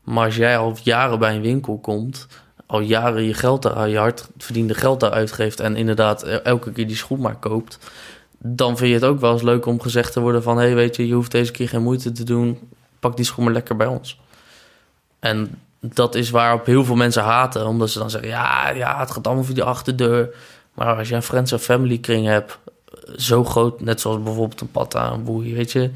Maar 0.03 0.25
als 0.25 0.37
jij 0.37 0.59
al 0.59 0.77
jaren 0.83 1.18
bij 1.18 1.35
een 1.35 1.42
winkel 1.42 1.79
komt, 1.79 2.27
al 2.66 2.81
jaren 2.81 3.23
je 3.23 3.35
geld 3.35 3.62
daar, 3.62 3.88
je 3.88 3.99
hard 3.99 4.29
verdiende 4.38 4.75
geld 4.75 5.01
daar 5.01 5.11
uitgeeft 5.11 5.61
en 5.61 5.77
inderdaad 5.77 6.23
elke 6.23 6.73
keer 6.73 6.87
die 6.87 6.97
schoen 6.97 7.20
maar 7.20 7.37
koopt, 7.37 7.79
dan 8.38 8.77
vind 8.77 8.88
je 8.88 8.94
het 8.94 9.05
ook 9.05 9.20
wel 9.20 9.33
eens 9.33 9.42
leuk 9.42 9.66
om 9.66 9.81
gezegd 9.81 10.12
te 10.12 10.20
worden 10.20 10.42
van... 10.42 10.57
hé, 10.57 10.64
hey, 10.64 10.75
weet 10.75 10.97
je, 10.97 11.07
je 11.07 11.14
hoeft 11.14 11.31
deze 11.31 11.53
keer 11.53 11.68
geen 11.68 11.83
moeite 11.83 12.12
te 12.12 12.25
doen. 12.25 12.59
Pak 13.01 13.16
die 13.16 13.25
schoen 13.25 13.44
maar 13.44 13.53
lekker 13.53 13.77
bij 13.77 13.87
ons. 13.87 14.20
En 15.18 15.62
dat 15.92 16.14
is 16.14 16.31
waarop 16.31 16.66
heel 16.66 16.85
veel 16.85 16.94
mensen 16.94 17.23
haten. 17.23 17.66
Omdat 17.66 17.90
ze 17.90 17.99
dan 17.99 18.11
zeggen, 18.11 18.29
ja, 18.29 18.70
ja 18.70 18.99
het 18.99 19.11
gaat 19.11 19.27
allemaal 19.27 19.44
via 19.44 19.55
de 19.55 19.64
achterdeur. 19.64 20.35
Maar 20.75 20.97
als 20.97 21.09
je 21.09 21.14
een 21.14 21.23
friends 21.23 21.53
en 21.53 21.61
family 21.61 21.99
kring 21.99 22.27
hebt... 22.27 22.59
zo 23.16 23.44
groot, 23.44 23.81
net 23.81 24.01
zoals 24.01 24.23
bijvoorbeeld 24.23 24.61
een 24.61 24.70
patta, 24.70 25.12
een 25.12 25.25
boei, 25.25 25.55
weet 25.55 25.73
je... 25.73 25.90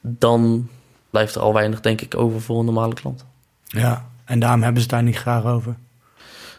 dan 0.00 0.68
blijft 1.10 1.34
er 1.34 1.40
al 1.40 1.52
weinig, 1.52 1.80
denk 1.80 2.00
ik, 2.00 2.16
over 2.16 2.40
voor 2.40 2.58
een 2.58 2.64
normale 2.64 2.94
klant. 2.94 3.24
Ja, 3.64 4.08
en 4.24 4.38
daarom 4.38 4.62
hebben 4.62 4.82
ze 4.82 4.86
het 4.88 4.96
daar 4.96 5.06
niet 5.06 5.18
graag 5.18 5.44
over. 5.44 5.76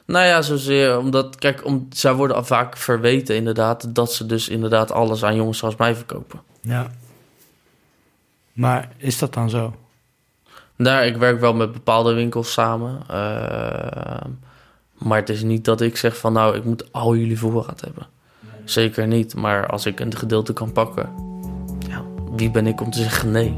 Nou 0.06 0.26
ja, 0.26 0.42
zozeer 0.42 0.98
omdat, 0.98 1.36
kijk, 1.36 1.66
om, 1.66 1.88
zij 1.90 2.14
worden 2.14 2.36
al 2.36 2.44
vaak 2.44 2.78
verweten 2.78 3.36
inderdaad... 3.36 3.96
dat 3.96 4.14
ze 4.14 4.26
dus 4.26 4.50
inderdaad 4.50 4.92
alles 4.92 5.24
aan 5.24 5.36
jongens 5.36 5.58
zoals 5.58 5.76
mij 5.76 5.96
verkopen. 5.96 6.42
Ja. 6.62 6.92
Maar 8.54 8.90
is 8.98 9.20
dat 9.20 9.34
dan 9.34 9.50
zo? 9.50 9.74
Daar, 10.78 11.06
ik 11.06 11.18
werk 11.18 11.40
wel 11.40 11.54
met 11.54 11.72
bepaalde 11.72 12.14
winkels 12.14 12.52
samen. 12.52 13.00
eh, 13.08 14.22
maar 14.98 15.20
het 15.20 15.30
is 15.30 15.44
niet 15.44 15.66
dat 15.66 15.82
ik 15.82 15.98
zeg 15.98 16.18
van 16.18 16.34
nou, 16.34 16.56
ik 16.56 16.64
moet 16.64 16.92
al 16.94 17.16
jullie 17.16 17.40
voorraad 17.40 17.82
hebben. 17.82 18.08
Zeker 18.64 19.08
niet. 19.08 19.36
Maar 19.36 19.68
als 19.68 19.86
ik 19.86 20.00
een 20.00 20.16
gedeelte 20.16 20.54
kan 20.54 20.72
pakken, 20.72 21.10
ja, 21.90 22.02
wie 22.32 22.52
ben 22.52 22.68
ik 22.68 22.82
om 22.82 22.92
te 22.92 23.02
zeggen 23.02 23.32
nee? 23.32 23.58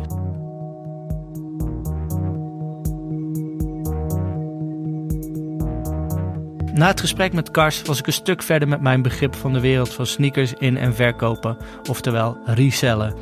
Na 6.73 6.87
het 6.87 6.99
gesprek 6.99 7.33
met 7.33 7.51
Kars 7.51 7.81
was 7.81 7.99
ik 7.99 8.07
een 8.07 8.13
stuk 8.13 8.41
verder 8.43 8.67
met 8.67 8.81
mijn 8.81 9.01
begrip 9.01 9.35
van 9.35 9.53
de 9.53 9.59
wereld 9.59 9.93
van 9.93 10.05
sneakers 10.05 10.53
in- 10.53 10.77
en 10.77 10.95
verkopen, 10.95 11.57
oftewel 11.89 12.37
resellen. 12.45 13.13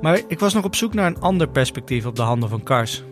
Maar 0.00 0.20
ik 0.28 0.38
was 0.38 0.54
nog 0.54 0.64
op 0.64 0.74
zoek 0.74 0.94
naar 0.94 1.06
een 1.06 1.20
ander 1.20 1.48
perspectief 1.48 2.06
op 2.06 2.16
de 2.16 2.22
handel 2.22 2.48
van 2.48 2.62
Kars. 2.62 3.02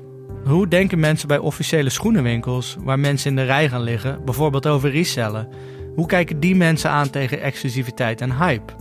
Hoe 0.45 0.69
denken 0.69 1.01
mensen 1.01 1.29
bij 1.29 1.39
officiële 1.39 1.91
schoenenwinkels, 1.91 2.77
waar 2.81 2.99
mensen 2.99 3.31
in 3.31 3.37
de 3.37 3.43
rij 3.43 3.69
gaan 3.69 3.83
liggen, 3.83 4.25
bijvoorbeeld 4.25 4.67
over 4.67 4.91
resellen? 4.91 5.49
Hoe 5.95 6.07
kijken 6.07 6.41
die 6.41 6.55
mensen 6.55 6.91
aan 6.91 7.11
tegen 7.11 7.41
exclusiviteit 7.41 8.21
en 8.21 8.37
hype? 8.37 8.73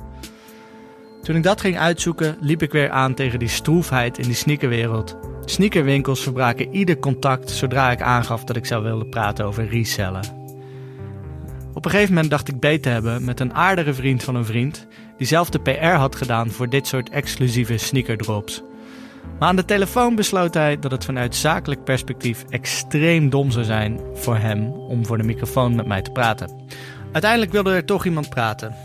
Toen 1.22 1.36
ik 1.36 1.44
dat 1.44 1.62
ging 1.62 1.78
uitzoeken, 1.78 2.38
liep 2.40 2.62
ik 2.62 2.72
weer 2.72 2.90
aan 2.90 3.14
tegen 3.14 3.40
die 3.40 3.48
stroefheid 3.48 4.18
in 4.18 4.26
die 4.26 4.34
sneakerwereld. 4.34 5.18
Sneakerwinkels 5.46 6.24
verbraken 6.24 6.76
ieder 6.76 7.00
contact 7.00 7.50
zodra 7.50 7.92
ik 7.92 8.02
aangaf 8.02 8.44
dat 8.44 8.56
ik 8.56 8.66
zou 8.66 8.84
willen 8.84 9.10
praten 9.10 9.46
over 9.46 9.68
resellen. 9.68 10.44
Op 11.74 11.86
een 11.86 11.92
gegeven 11.92 12.14
moment 12.14 12.32
dacht 12.32 12.48
ik 12.48 12.60
beter 12.60 12.82
te 12.82 12.90
hebben 12.90 13.26
met 13.26 13.40
een 13.40 13.54
aardige 13.54 13.94
vriend 13.94 14.24
van 14.24 14.36
een 14.36 14.46
vriend, 14.46 14.88
die 15.18 15.28
zelf 15.28 15.50
de 15.50 15.60
PR 15.60 15.86
had 15.86 16.16
gedaan 16.16 16.52
voor 16.52 16.70
dit 16.70 16.88
soort 16.88 17.10
exclusieve 17.10 17.78
sneakerdrops. 17.78 18.64
Maar 19.40 19.50
aan 19.50 19.56
de 19.56 19.66
telefoon 19.66 20.16
besloot 20.16 20.54
hij 20.54 20.80
dat 20.80 20.92
het 20.92 21.06
vanuit 21.06 21.36
zakelijk 21.36 21.84
perspectief 21.84 22.46
extreem 22.50 23.30
dom 23.30 23.52
zou 23.52 23.66
zijn 23.66 24.00
voor 24.14 24.38
hem 24.38 24.72
om 24.72 25.06
voor 25.06 25.18
de 25.18 25.24
microfoon 25.24 25.76
met 25.76 25.86
mij 25.86 26.02
te 26.02 26.12
praten. 26.12 26.50
Uiteindelijk 27.12 27.52
wilde 27.52 27.74
er 27.74 27.86
toch 27.86 28.06
iemand 28.06 28.30
praten. 28.30 28.76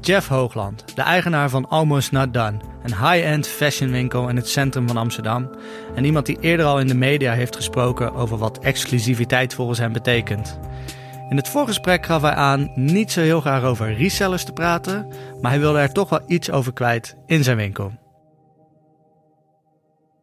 Jeff 0.00 0.28
Hoogland, 0.28 0.84
de 0.94 1.02
eigenaar 1.02 1.50
van 1.50 1.68
Almost 1.68 2.12
Not 2.12 2.34
Done, 2.34 2.56
een 2.82 3.10
high-end 3.10 3.46
fashionwinkel 3.46 4.28
in 4.28 4.36
het 4.36 4.48
centrum 4.48 4.86
van 4.86 4.96
Amsterdam. 4.96 5.50
En 5.94 6.04
iemand 6.04 6.26
die 6.26 6.40
eerder 6.40 6.66
al 6.66 6.80
in 6.80 6.86
de 6.86 6.94
media 6.94 7.32
heeft 7.32 7.56
gesproken 7.56 8.14
over 8.14 8.38
wat 8.38 8.58
exclusiviteit 8.58 9.54
volgens 9.54 9.78
hem 9.78 9.92
betekent. 9.92 10.58
In 11.30 11.36
het 11.36 11.48
voorgesprek 11.48 12.06
gaf 12.06 12.22
hij 12.22 12.34
aan 12.34 12.72
niet 12.74 13.12
zo 13.12 13.20
heel 13.20 13.40
graag 13.40 13.62
over 13.62 13.94
resellers 13.94 14.44
te 14.44 14.52
praten, 14.52 15.08
maar 15.40 15.50
hij 15.50 15.60
wilde 15.60 15.78
er 15.78 15.92
toch 15.92 16.08
wel 16.08 16.20
iets 16.26 16.50
over 16.50 16.72
kwijt 16.72 17.16
in 17.26 17.44
zijn 17.44 17.56
winkel. 17.56 17.92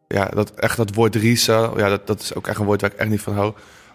Ja, 0.08 0.24
dat, 0.24 0.50
echt 0.50 0.76
dat 0.76 0.94
woord 0.94 1.14
resell, 1.14 1.70
ja, 1.76 1.88
dat, 1.88 2.06
dat 2.06 2.20
is 2.20 2.34
ook 2.34 2.46
echt 2.46 2.58
een 2.58 2.64
woord 2.64 2.80
waar 2.80 2.92
ik 2.92 2.98
echt 2.98 3.10
niet 3.10 3.20
van 3.20 3.34
hou. 3.34 3.52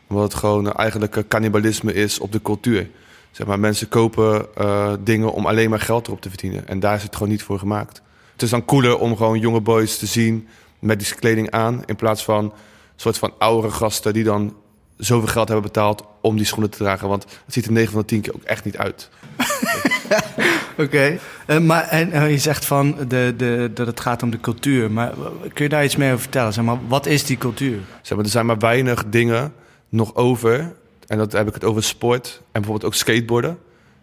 Omdat 0.07 0.23
het 0.23 0.33
gewoon 0.33 0.67
eh, 0.67 0.79
eigenlijk 0.79 1.23
cannibalisme 1.27 1.93
is 1.93 2.19
op 2.19 2.31
de 2.31 2.41
cultuur. 2.41 2.89
Zeg 3.31 3.47
maar, 3.47 3.59
mensen 3.59 3.87
kopen 3.87 4.45
uh, 4.57 4.93
dingen 4.99 5.31
om 5.31 5.45
alleen 5.45 5.69
maar 5.69 5.79
geld 5.79 6.07
erop 6.07 6.21
te 6.21 6.29
verdienen. 6.29 6.67
En 6.67 6.79
daar 6.79 6.95
is 6.95 7.03
het 7.03 7.13
gewoon 7.13 7.29
niet 7.29 7.43
voor 7.43 7.59
gemaakt. 7.59 8.01
Het 8.31 8.41
is 8.41 8.49
dan 8.49 8.65
cooler 8.65 8.97
om 8.97 9.17
gewoon 9.17 9.39
jonge 9.39 9.61
boys 9.61 9.97
te 9.97 10.05
zien 10.05 10.47
met 10.79 10.99
die 10.99 11.15
kleding 11.15 11.51
aan. 11.51 11.83
In 11.85 11.95
plaats 11.95 12.23
van 12.23 12.53
soort 12.95 13.17
van 13.17 13.33
oudere 13.37 13.73
gasten 13.73 14.13
die 14.13 14.23
dan 14.23 14.55
zoveel 14.97 15.27
geld 15.27 15.47
hebben 15.47 15.65
betaald 15.65 16.03
om 16.21 16.37
die 16.37 16.45
schoenen 16.45 16.69
te 16.69 16.77
dragen. 16.77 17.07
Want 17.07 17.23
het 17.23 17.53
ziet 17.53 17.65
er 17.65 17.71
9 17.71 17.91
van 17.91 18.01
de 18.01 18.07
10 18.07 18.21
keer 18.21 18.33
ook 18.35 18.43
echt 18.43 18.65
niet 18.65 18.77
uit. 18.77 19.09
Oké, 20.77 21.19
uh, 21.47 21.57
maar 21.59 21.83
en, 21.83 22.09
uh, 22.09 22.31
je 22.31 22.37
zegt 22.37 22.65
van 22.65 22.95
de, 23.07 23.33
de, 23.37 23.71
dat 23.73 23.87
het 23.87 23.99
gaat 23.99 24.23
om 24.23 24.29
de 24.29 24.39
cultuur. 24.39 24.91
Maar 24.91 25.13
kun 25.53 25.63
je 25.63 25.69
daar 25.69 25.83
iets 25.83 25.95
meer 25.95 26.09
over 26.09 26.21
vertellen? 26.21 26.53
Zeg 26.53 26.63
maar, 26.63 26.77
wat 26.87 27.05
is 27.05 27.25
die 27.25 27.37
cultuur? 27.37 27.79
Zeg 28.01 28.17
maar, 28.17 28.25
er 28.25 28.31
zijn 28.31 28.45
maar 28.45 28.57
weinig 28.57 29.03
dingen 29.07 29.53
nog 29.89 30.15
over. 30.15 30.73
En 31.07 31.17
dat 31.17 31.31
heb 31.31 31.47
ik 31.47 31.53
het 31.53 31.63
over 31.63 31.83
sport 31.83 32.41
en 32.41 32.61
bijvoorbeeld 32.61 32.85
ook 32.85 32.93
skateboarden. 32.93 33.57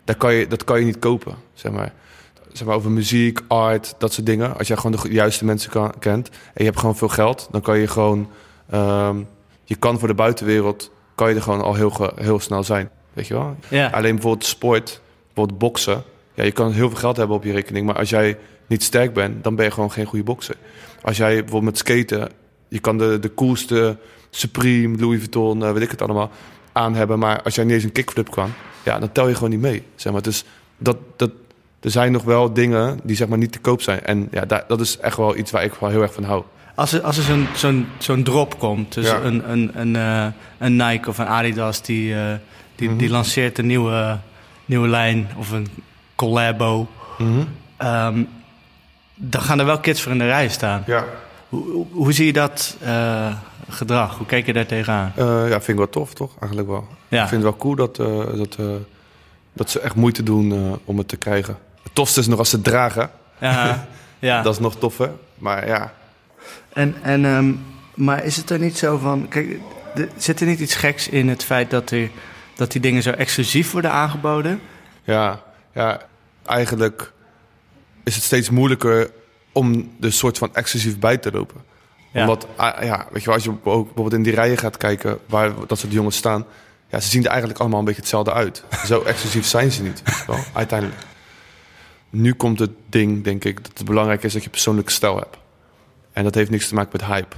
Daar 0.04 0.16
kan 0.16 0.34
je, 0.34 0.46
dat 0.46 0.64
kan 0.64 0.78
je 0.78 0.84
niet 0.84 0.98
kopen, 0.98 1.34
zeg 1.54 1.72
maar. 1.72 1.92
Zeg 2.52 2.66
maar 2.66 2.76
over 2.76 2.90
muziek, 2.90 3.40
art, 3.48 3.94
dat 3.98 4.12
soort 4.12 4.26
dingen. 4.26 4.58
Als 4.58 4.68
jij 4.68 4.76
gewoon 4.76 5.00
de 5.02 5.12
juiste 5.12 5.44
mensen 5.44 5.70
kan, 5.70 5.92
kent 5.98 6.28
en 6.28 6.36
je 6.54 6.64
hebt 6.64 6.78
gewoon 6.78 6.96
veel 6.96 7.08
geld, 7.08 7.48
dan 7.50 7.60
kan 7.60 7.78
je 7.78 7.86
gewoon... 7.86 8.28
Um, 8.74 9.26
je 9.64 9.76
kan 9.76 9.98
voor 9.98 10.08
de 10.08 10.14
buitenwereld, 10.14 10.90
kan 11.14 11.28
je 11.28 11.34
er 11.34 11.42
gewoon 11.42 11.62
al 11.62 11.74
heel, 11.74 12.12
heel 12.14 12.40
snel 12.40 12.64
zijn. 12.64 12.90
Weet 13.12 13.26
je 13.26 13.34
wel? 13.34 13.56
Ja. 13.68 13.90
Alleen 13.90 14.14
bijvoorbeeld 14.14 14.46
sport, 14.46 15.00
bijvoorbeeld 15.26 15.58
boksen. 15.58 16.02
Ja, 16.40 16.46
je 16.46 16.52
kan 16.52 16.72
heel 16.72 16.88
veel 16.88 16.98
geld 16.98 17.16
hebben 17.16 17.36
op 17.36 17.44
je 17.44 17.52
rekening, 17.52 17.86
maar 17.86 17.96
als 17.98 18.10
jij 18.10 18.36
niet 18.66 18.82
sterk 18.82 19.14
bent, 19.14 19.44
dan 19.44 19.54
ben 19.54 19.64
je 19.64 19.70
gewoon 19.70 19.92
geen 19.92 20.04
goede 20.06 20.24
bokser. 20.24 20.54
Als 21.02 21.16
jij 21.16 21.30
bijvoorbeeld 21.34 21.64
met 21.64 21.78
skaten, 21.78 22.28
je 22.68 22.78
kan 22.78 22.98
de, 22.98 23.18
de 23.18 23.34
coolste 23.34 23.96
Supreme, 24.30 24.98
Louis 24.98 25.18
Vuitton, 25.18 25.60
uh, 25.62 25.72
weet 25.72 25.82
ik 25.82 25.90
het 25.90 26.02
allemaal, 26.02 26.30
aan 26.72 26.94
hebben. 26.94 27.18
Maar 27.18 27.42
als 27.42 27.54
jij 27.54 27.64
niet 27.64 27.74
eens 27.74 27.84
een 27.84 27.92
kickflip 27.92 28.30
kan, 28.30 28.52
ja, 28.82 28.98
dan 28.98 29.12
tel 29.12 29.28
je 29.28 29.34
gewoon 29.34 29.50
niet 29.50 29.60
mee. 29.60 29.82
Zeg 29.94 30.12
maar. 30.12 30.22
Dus 30.22 30.44
dat, 30.78 30.96
dat, 31.16 31.30
er 31.80 31.90
zijn 31.90 32.12
nog 32.12 32.22
wel 32.22 32.52
dingen 32.52 33.00
die 33.02 33.16
zeg 33.16 33.28
maar 33.28 33.38
niet 33.38 33.52
te 33.52 33.58
koop 33.58 33.82
zijn. 33.82 34.04
En 34.04 34.28
ja, 34.30 34.44
dat, 34.44 34.68
dat 34.68 34.80
is 34.80 34.98
echt 34.98 35.16
wel 35.16 35.36
iets 35.36 35.50
waar 35.50 35.64
ik 35.64 35.72
wel 35.74 35.90
heel 35.90 36.02
erg 36.02 36.12
van 36.14 36.24
hou. 36.24 36.42
Als 36.74 36.92
er, 36.92 37.00
als 37.00 37.16
er 37.16 37.22
zo'n 37.22 37.46
zo'n 37.54 37.86
zo'n 37.98 38.22
drop 38.22 38.58
komt, 38.58 38.94
dus 38.94 39.06
Ja. 39.06 39.20
een, 39.20 39.50
een, 39.50 39.70
een, 39.74 39.96
eh, 39.96 40.26
een 40.58 40.76
Nike 40.76 41.08
of 41.08 41.18
een 41.18 41.26
Adidas 41.26 41.82
die, 41.82 42.14
eh, 42.14 42.34
die, 42.74 42.88
Mhm. 42.88 42.98
die 42.98 43.10
lanceert 43.10 43.58
een 43.58 43.66
nieuwe, 43.66 44.18
nieuwe 44.64 44.88
lijn 44.88 45.28
of 45.38 45.50
een 45.50 45.66
collabo, 46.20 46.88
ehm, 47.76 48.22
dan 49.14 49.40
gaan 49.42 49.58
er 49.58 49.64
wel 49.66 49.80
kids 49.80 50.02
voor 50.02 50.12
in 50.12 50.18
de 50.18 50.26
rij 50.26 50.48
staan. 50.48 50.82
Ja. 50.86 51.04
Hoe, 51.48 51.70
hoe, 51.70 51.86
hoe 51.92 52.12
zie 52.12 52.26
je 52.26 52.32
dat 52.32 52.76
eh, 52.80 53.32
gedrag? 53.68 54.16
Hoe 54.16 54.26
kijk 54.26 54.46
je 54.46 54.52
daar 54.52 54.66
tegenaan? 54.66 55.12
Eh, 55.16 55.24
ja, 55.26 55.48
vind 55.48 55.68
ik 55.68 55.76
wel 55.76 55.88
tof, 55.88 56.14
toch? 56.14 56.30
Eigenlijk 56.38 56.68
wel. 56.68 56.88
Ja. 57.08 57.22
Ik 57.22 57.28
vind 57.28 57.42
het 57.42 57.50
wel 57.50 57.60
cool 57.60 57.74
dat, 57.74 57.98
eh, 57.98 58.36
dat, 58.36 58.58
dat 59.52 59.70
ze 59.70 59.80
echt 59.80 59.94
moeite 59.94 60.22
doen 60.22 60.78
om 60.84 60.98
het 60.98 61.08
te 61.08 61.16
krijgen. 61.16 61.58
Het 61.82 61.94
tofste 61.94 62.20
is 62.20 62.26
nog 62.26 62.38
als 62.38 62.50
ze 62.50 62.56
het 62.56 62.64
dragen. 62.64 63.10
Ja, 63.38 63.86
ja. 64.18 64.42
Dat 64.46 64.54
is 64.54 64.60
nog 64.60 64.76
toffer. 64.76 65.10
Maar 65.38 65.66
ja, 65.66 65.92
En, 66.72 66.94
en, 67.02 67.24
ehm, 67.24 67.52
maar 67.94 68.24
is 68.24 68.36
het 68.36 68.50
er 68.50 68.58
niet 68.58 68.78
zo 68.78 68.98
van... 68.98 69.28
Kijk, 69.28 69.60
zit 70.16 70.40
er 70.40 70.46
niet 70.46 70.60
iets 70.60 70.74
geks 70.74 71.08
in 71.08 71.28
het 71.28 71.44
feit 71.44 71.70
dat, 71.70 71.90
er, 71.90 72.10
dat 72.56 72.72
die 72.72 72.80
dingen 72.80 73.02
zo 73.02 73.10
exclusief 73.10 73.72
worden 73.72 73.90
aangeboden? 73.90 74.60
ja, 75.04 75.40
ja, 75.74 76.00
eigenlijk 76.50 77.12
is 78.04 78.14
het 78.14 78.24
steeds 78.24 78.50
moeilijker 78.50 79.10
om 79.52 79.92
er 80.00 80.12
soort 80.12 80.38
van 80.38 80.54
exclusief 80.54 80.98
bij 80.98 81.16
te 81.16 81.30
lopen. 81.30 81.62
Ja. 82.12 82.20
Omdat, 82.20 82.46
ah, 82.56 82.82
ja, 82.82 83.06
weet 83.10 83.20
je 83.20 83.26
wel, 83.26 83.34
als 83.34 83.44
je 83.44 83.50
ook 83.50 83.62
bijvoorbeeld 83.62 84.12
in 84.12 84.22
die 84.22 84.34
rijen 84.34 84.58
gaat 84.58 84.76
kijken 84.76 85.18
waar 85.26 85.66
dat 85.66 85.78
soort 85.78 85.92
jongens 85.92 86.16
staan, 86.16 86.46
ja, 86.88 87.00
ze 87.00 87.08
zien 87.08 87.22
er 87.22 87.28
eigenlijk 87.28 87.60
allemaal 87.60 87.78
een 87.78 87.84
beetje 87.84 88.00
hetzelfde 88.00 88.32
uit. 88.32 88.64
Zo 88.86 89.02
exclusief 89.02 89.46
zijn 89.46 89.72
ze 89.72 89.82
niet, 89.82 90.02
wel, 90.26 90.38
uiteindelijk. 90.52 91.00
Nu 92.10 92.34
komt 92.34 92.58
het 92.58 92.70
ding, 92.88 93.24
denk 93.24 93.44
ik, 93.44 93.64
dat 93.64 93.78
het 93.78 93.86
belangrijk 93.86 94.22
is 94.22 94.32
dat 94.32 94.44
je 94.44 94.50
persoonlijke 94.50 94.92
stijl 94.92 95.16
hebt. 95.16 95.36
En 96.12 96.24
dat 96.24 96.34
heeft 96.34 96.50
niks 96.50 96.68
te 96.68 96.74
maken 96.74 96.90
met 96.92 97.04
hype. 97.04 97.36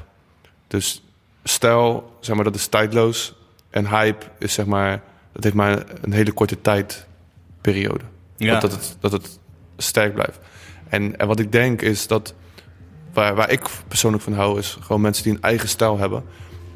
Dus 0.66 1.02
stijl, 1.44 2.16
zeg 2.20 2.34
maar, 2.34 2.44
dat 2.44 2.54
is 2.54 2.66
tijdloos. 2.66 3.34
En 3.70 3.88
hype 3.88 4.26
is, 4.38 4.52
zeg 4.52 4.66
maar, 4.66 5.02
dat 5.32 5.42
heeft 5.42 5.56
maar 5.56 5.84
een 6.00 6.12
hele 6.12 6.32
korte 6.32 6.60
tijdperiode. 6.60 8.04
Ja. 8.42 8.60
Dat, 8.60 8.72
het, 8.72 8.96
dat 9.00 9.12
het 9.12 9.38
sterk 9.76 10.14
blijft. 10.14 10.38
En, 10.88 11.18
en 11.18 11.26
wat 11.26 11.38
ik 11.38 11.52
denk 11.52 11.82
is 11.82 12.06
dat, 12.06 12.34
waar, 13.12 13.34
waar 13.34 13.50
ik 13.50 13.60
persoonlijk 13.88 14.22
van 14.22 14.32
hou, 14.32 14.58
is 14.58 14.78
gewoon 14.80 15.00
mensen 15.00 15.24
die 15.24 15.32
een 15.32 15.42
eigen 15.42 15.68
stijl 15.68 15.98
hebben. 15.98 16.24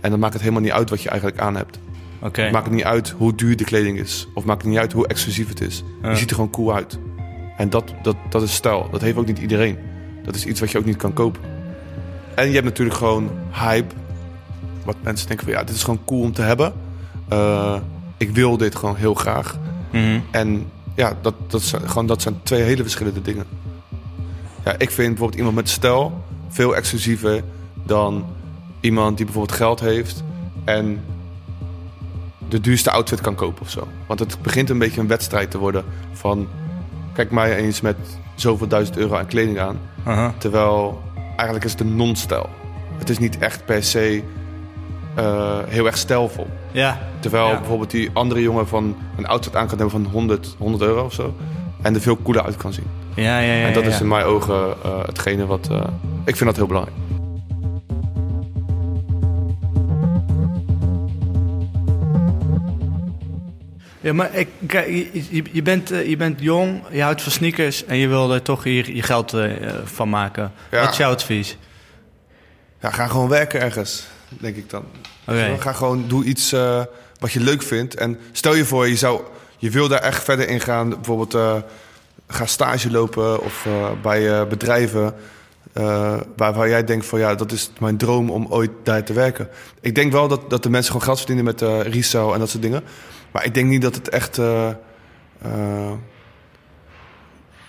En 0.00 0.11
dan 0.11 0.20
maakt 0.20 0.33
het 0.33 0.42
helemaal 0.42 0.62
niet 0.62 0.72
uit 0.72 0.90
wat 0.90 1.02
je 1.02 1.09
eigenlijk 1.09 1.40
aan 1.40 1.57
hebt. 1.57 1.79
Oké. 2.20 2.42
Het 2.42 2.52
maakt 2.52 2.70
niet 2.70 2.85
uit 2.85 3.11
hoe 3.11 3.35
duur 3.35 3.57
de 3.57 3.64
kleding 3.64 3.98
is. 3.98 4.29
Of 4.35 4.44
maakt 4.44 4.64
niet 4.64 4.79
uit 4.79 4.92
hoe 4.92 5.07
exclusief 5.07 5.48
het 5.48 5.61
is. 5.61 5.83
Ja. 6.02 6.11
Je 6.11 6.16
ziet 6.16 6.29
er 6.29 6.35
gewoon 6.35 6.50
cool 6.50 6.74
uit. 6.74 6.98
En 7.57 7.70
dat, 7.70 7.94
dat, 8.02 8.16
dat 8.29 8.42
is 8.42 8.55
stijl. 8.55 8.88
Dat 8.90 9.00
heeft 9.00 9.16
ook 9.16 9.26
niet 9.26 9.38
iedereen. 9.38 9.79
Dat 10.24 10.35
is 10.35 10.46
iets 10.46 10.61
wat 10.61 10.70
je 10.70 10.79
ook 10.79 10.85
niet 10.85 10.96
kan 10.96 11.12
kopen. 11.12 11.40
En 12.35 12.46
je 12.46 12.52
hebt 12.52 12.64
natuurlijk 12.64 12.96
gewoon 12.96 13.31
hype. 13.52 13.94
Wat 14.85 14.96
mensen 15.02 15.29
denken 15.29 15.46
van 15.46 15.55
ja, 15.55 15.64
dit 15.64 15.74
is 15.74 15.83
gewoon 15.83 16.05
cool 16.05 16.22
om 16.22 16.33
te 16.33 16.42
hebben. 16.42 16.72
Eh, 17.29 17.76
ik 18.16 18.31
wil 18.31 18.57
dit 18.57 18.74
gewoon 18.74 18.96
heel 18.96 19.14
graag. 19.14 19.59
Mhm. 19.92 20.20
En 20.31 20.66
ja, 20.96 21.16
dat, 21.22 21.35
dat, 21.46 21.62
zijn, 21.62 21.88
gewoon, 21.88 22.06
dat 22.06 22.22
zijn 22.22 22.40
twee 22.42 22.62
hele 22.62 22.82
verschillende 22.82 23.22
dingen. 23.22 23.44
Ja, 24.64 24.72
ik 24.78 24.90
vind 24.90 25.09
bijvoorbeeld 25.09 25.38
iemand 25.38 25.56
met 25.56 25.68
stijl 25.68 26.24
veel 26.48 26.76
exclusiever 26.76 27.42
dan 27.85 28.26
iemand 28.80 29.16
die 29.16 29.24
bijvoorbeeld 29.24 29.59
geld 29.59 29.80
heeft 29.80 30.24
en 30.64 31.00
de 32.48 32.61
duurste 32.61 32.90
outfit 32.90 33.20
kan 33.20 33.35
kopen 33.35 33.62
of 33.62 33.70
zo. 33.70 33.88
Want 34.06 34.20
het 34.20 34.42
begint 34.42 34.70
een 34.70 34.78
beetje 34.78 35.00
een 35.00 35.06
wedstrijd 35.06 35.50
te 35.50 35.59
worden 35.59 35.85
van... 36.12 36.48
kijk 37.12 37.30
mij 37.30 37.56
eens 37.56 37.80
met 37.80 37.96
zoveel 38.35 38.66
duizend 38.66 38.96
euro 38.96 39.16
aan 39.16 39.26
kleding 39.26 39.59
aan. 39.59 39.78
Terwijl 40.38 41.02
eigenlijk 41.26 41.64
is 41.64 41.70
het 41.70 41.80
een 41.80 41.96
non-stijl. 41.96 42.48
Het 42.98 43.11
is 43.11 43.18
niet 43.18 43.38
echt 43.38 43.64
per 43.64 43.85
se 43.85 44.22
eh, 45.14 45.59
heel 45.66 45.87
erg 45.87 45.96
stijlvol. 45.96 46.46
Ja. 46.76 46.98
Terwijl 47.20 47.46
Ja. 47.46 47.58
bijvoorbeeld 47.58 47.90
die 47.90 48.10
andere 48.12 48.40
jongen 48.42 48.68
van 48.68 48.96
een 49.16 49.26
outfit 49.26 49.56
aan 49.56 49.66
kan 49.66 49.78
hebben 49.78 50.02
van 50.02 50.12
100, 50.12 50.54
100 50.58 50.82
euro 50.82 51.04
of 51.04 51.12
zo. 51.12 51.34
En 51.82 51.94
er 51.94 52.00
veel 52.00 52.22
cooler 52.22 52.44
uit 52.44 52.56
kan 52.56 52.72
zien. 52.72 52.86
Ja, 53.14 53.38
ja, 53.38 53.52
ja. 53.52 53.66
en 53.66 53.72
dat 53.72 53.82
ja. 53.82 53.88
is 53.88 54.00
in 54.00 54.08
mijn 54.08 54.24
ogen 54.24 54.74
eh, 54.84 55.04
hetgene 55.06 55.46
wat... 55.46 55.68
eh, 55.70 55.80
ik 56.24 56.36
vind 56.36 56.44
dat 56.44 56.56
heel 56.56 56.66
belangrijk. 56.66 56.96
Ja, 64.00 64.12
maar 64.12 64.34
ik, 64.34 64.48
kijk, 64.66 64.86
je, 65.52 65.62
bent, 65.62 65.90
eh, 65.90 66.08
je 66.08 66.16
bent 66.16 66.40
jong, 66.40 66.82
je 66.90 67.02
houdt 67.02 67.22
van 67.22 67.32
sneakers 67.32 67.84
en 67.84 67.96
je 67.96 68.08
wil 68.08 68.32
er 68.34 68.42
toch 68.42 68.64
je, 68.64 68.94
je 68.94 69.02
geld 69.02 69.32
eh, 69.32 69.50
van 69.84 70.08
maken. 70.08 70.52
Ja. 70.70 70.80
Wat 70.80 70.90
is 70.90 70.96
jouw 70.96 71.10
advies? 71.12 71.56
Ja, 72.80 72.90
ga 72.90 73.06
gewoon 73.06 73.28
werken 73.28 73.60
ergens, 73.60 74.06
denk 74.40 74.57
ik 74.57 74.70
dan. 74.70 74.85
Ga 75.59 75.72
gewoon, 75.72 76.05
doe 76.09 76.25
iets 76.25 76.53
eh, 76.53 76.83
wat 77.18 77.33
je 77.33 77.40
leuk 77.40 77.62
vindt. 77.62 77.94
En 77.94 78.18
stel 78.33 78.55
je 78.55 78.64
voor, 78.64 78.88
je, 78.88 78.96
zou, 78.96 79.20
je 79.57 79.70
wil 79.70 79.88
daar 79.88 80.01
echt 80.01 80.25
verder 80.25 80.49
in 80.49 80.61
gaan. 80.61 80.88
Bijvoorbeeld, 80.88 81.35
eh, 81.35 81.57
ga 82.29 82.46
stage 82.46 82.90
lopen 82.90 83.42
of 83.42 83.66
eh, 83.66 83.90
bij 84.03 84.46
bedrijven... 84.46 85.14
waar, 86.37 86.55
waar 86.55 86.68
jij 86.68 86.85
denkt 86.85 87.07
van 87.07 87.18
ja, 87.18 87.35
dat 87.35 87.53
is 87.53 87.70
mijn 87.79 87.96
droom 87.96 88.31
om 88.31 88.46
ooit 88.49 88.70
daar 88.83 89.05
te 89.05 89.12
werken. 89.12 89.49
Ik 89.81 89.94
denk 89.94 90.12
wel 90.12 90.29
dat, 90.29 90.51
dat 90.51 90.62
de 90.62 90.70
mensen 90.70 90.90
gewoon 90.90 91.07
geld 91.07 91.18
verdienen 91.18 91.44
met 91.44 91.62
eh 91.62 91.81
resale 91.81 92.33
en 92.33 92.38
dat 92.38 92.51
soort 92.51 92.62
dingen. 92.62 92.83
Maar 93.33 93.44
ik 93.44 93.55
denk 93.55 93.68
niet 93.68 93.83
dat 93.83 93.94
het 93.94 94.09
echt... 94.09 94.40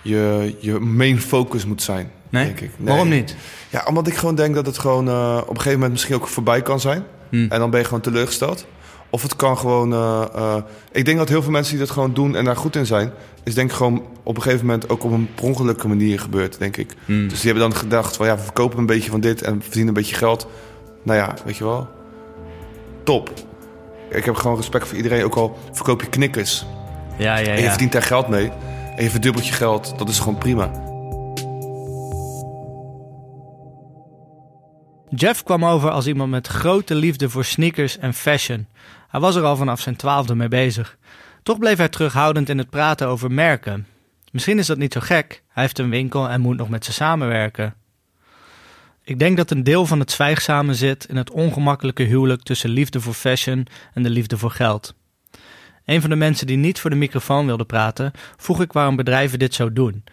je, 0.01 0.55
je 0.59 0.79
main 0.79 1.21
focus 1.21 1.65
moet 1.65 1.81
zijn. 1.81 2.11
Nee? 2.29 2.45
Denk 2.45 2.59
ik. 2.59 2.71
Waarom 2.77 3.09
niet? 3.09 3.35
Ja, 3.69 3.83
omdat 3.87 4.07
ik 4.07 4.13
gewoon 4.15 4.35
denk 4.35 4.55
dat 4.55 4.65
het 4.65 4.77
gewoon 4.77 5.07
eh, 5.07 5.37
op 5.41 5.49
een 5.49 5.55
gegeven 5.55 5.73
moment 5.73 5.91
misschien 5.91 6.15
ook 6.15 6.27
voorbij 6.27 6.61
kan 6.61 6.79
zijn. 6.79 7.03
Hmm. 7.29 7.47
En 7.49 7.59
dan 7.59 7.69
ben 7.69 7.79
je 7.79 7.85
gewoon 7.85 8.01
teleurgesteld. 8.01 8.65
Of 9.09 9.21
het 9.21 9.35
kan 9.35 9.57
gewoon. 9.57 9.93
eh, 9.93 10.23
eh, 10.35 10.55
ik 10.91 11.05
denk 11.05 11.17
dat 11.17 11.29
heel 11.29 11.41
veel 11.41 11.51
mensen 11.51 11.71
die 11.77 11.85
dat 11.85 11.93
gewoon 11.93 12.13
doen 12.13 12.35
en 12.35 12.45
daar 12.45 12.55
goed 12.55 12.75
in 12.75 12.85
zijn, 12.85 13.11
is 13.43 13.53
denk 13.53 13.69
ik 13.69 13.75
gewoon 13.75 14.03
op 14.23 14.35
een 14.35 14.41
gegeven 14.41 14.65
moment 14.65 14.89
ook 14.89 15.03
op 15.03 15.11
een 15.11 15.29
per 15.35 15.43
ongelukkige 15.43 15.87
manier 15.87 16.19
gebeurd, 16.19 16.59
denk 16.59 16.77
ik. 16.77 16.93
Hmm. 17.05 17.27
Dus 17.27 17.41
die 17.41 17.51
hebben 17.51 17.69
dan 17.69 17.79
gedacht 17.79 18.15
van 18.15 18.25
ja, 18.25 18.35
we 18.35 18.41
verkopen 18.43 18.79
een 18.79 18.85
beetje 18.85 19.11
van 19.11 19.19
dit 19.19 19.41
en 19.41 19.61
verdienen 19.61 19.87
een 19.87 19.93
beetje 19.93 20.15
geld. 20.15 20.47
Nou 21.03 21.19
ja, 21.19 21.33
weet 21.45 21.57
je 21.57 21.63
wel. 21.63 21.87
Top. 23.03 23.29
Ik 24.09 24.25
heb 24.25 24.35
gewoon 24.35 24.57
respect 24.57 24.87
voor 24.87 24.97
iedereen, 24.97 25.23
ook 25.23 25.35
al 25.35 25.57
verkoop 25.71 26.01
je 26.01 26.07
knikkers. 26.09 26.65
Ja, 27.17 27.37
ja, 27.37 27.47
En 27.47 27.55
je 27.55 27.61
ja. 27.61 27.69
verdient 27.69 27.91
daar 27.91 28.01
geld 28.01 28.27
mee. 28.27 28.51
En 28.97 29.03
je 29.03 29.09
verdubbelt 29.09 29.47
je 29.47 29.53
geld. 29.53 29.97
Dat 29.97 30.09
is 30.09 30.19
gewoon 30.19 30.37
prima. 30.37 30.71
Jeff 35.09 35.43
kwam 35.43 35.65
over 35.65 35.89
als 35.89 36.07
iemand 36.07 36.31
met 36.31 36.47
grote 36.47 36.95
liefde 36.95 37.29
voor 37.29 37.45
sneakers 37.45 37.97
en 37.97 38.13
fashion. 38.13 38.67
Hij 39.07 39.19
was 39.19 39.35
er 39.35 39.43
al 39.43 39.55
vanaf 39.55 39.79
zijn 39.79 39.95
twaalfde 39.95 40.35
mee 40.35 40.47
bezig. 40.47 40.97
Toch 41.43 41.57
bleef 41.57 41.77
hij 41.77 41.89
terughoudend 41.89 42.49
in 42.49 42.57
het 42.57 42.69
praten 42.69 43.07
over 43.07 43.31
merken. 43.31 43.87
Misschien 44.31 44.59
is 44.59 44.67
dat 44.67 44.77
niet 44.77 44.93
zo 44.93 44.99
gek. 44.99 45.43
Hij 45.47 45.63
heeft 45.63 45.79
een 45.79 45.89
winkel 45.89 46.29
en 46.29 46.41
moet 46.41 46.57
nog 46.57 46.69
met 46.69 46.85
ze 46.85 46.93
samenwerken. 46.93 47.75
Ik 49.03 49.19
denk 49.19 49.37
dat 49.37 49.51
een 49.51 49.63
deel 49.63 49.85
van 49.85 49.99
het 49.99 50.11
zwijgzame 50.11 50.73
zit 50.73 51.05
in 51.05 51.15
het 51.15 51.31
ongemakkelijke 51.31 52.03
huwelijk 52.03 52.43
tussen 52.43 52.69
liefde 52.69 53.01
voor 53.01 53.13
fashion 53.13 53.67
en 53.93 54.03
de 54.03 54.09
liefde 54.09 54.37
voor 54.37 54.51
geld. 54.51 54.95
Een 55.87 56.01
van 56.01 56.09
de 56.09 56.15
mensen 56.15 56.47
die 56.47 56.57
niet 56.57 56.79
voor 56.79 56.89
de 56.89 56.95
microfoon 56.95 57.45
wilde 57.45 57.65
praten, 57.65 58.11
vroeg 58.37 58.61
ik 58.61 58.73
waarom 58.73 58.95
bedrijven 58.95 59.39
dit 59.39 59.53
zo 59.53 59.73
doen. 59.73 60.03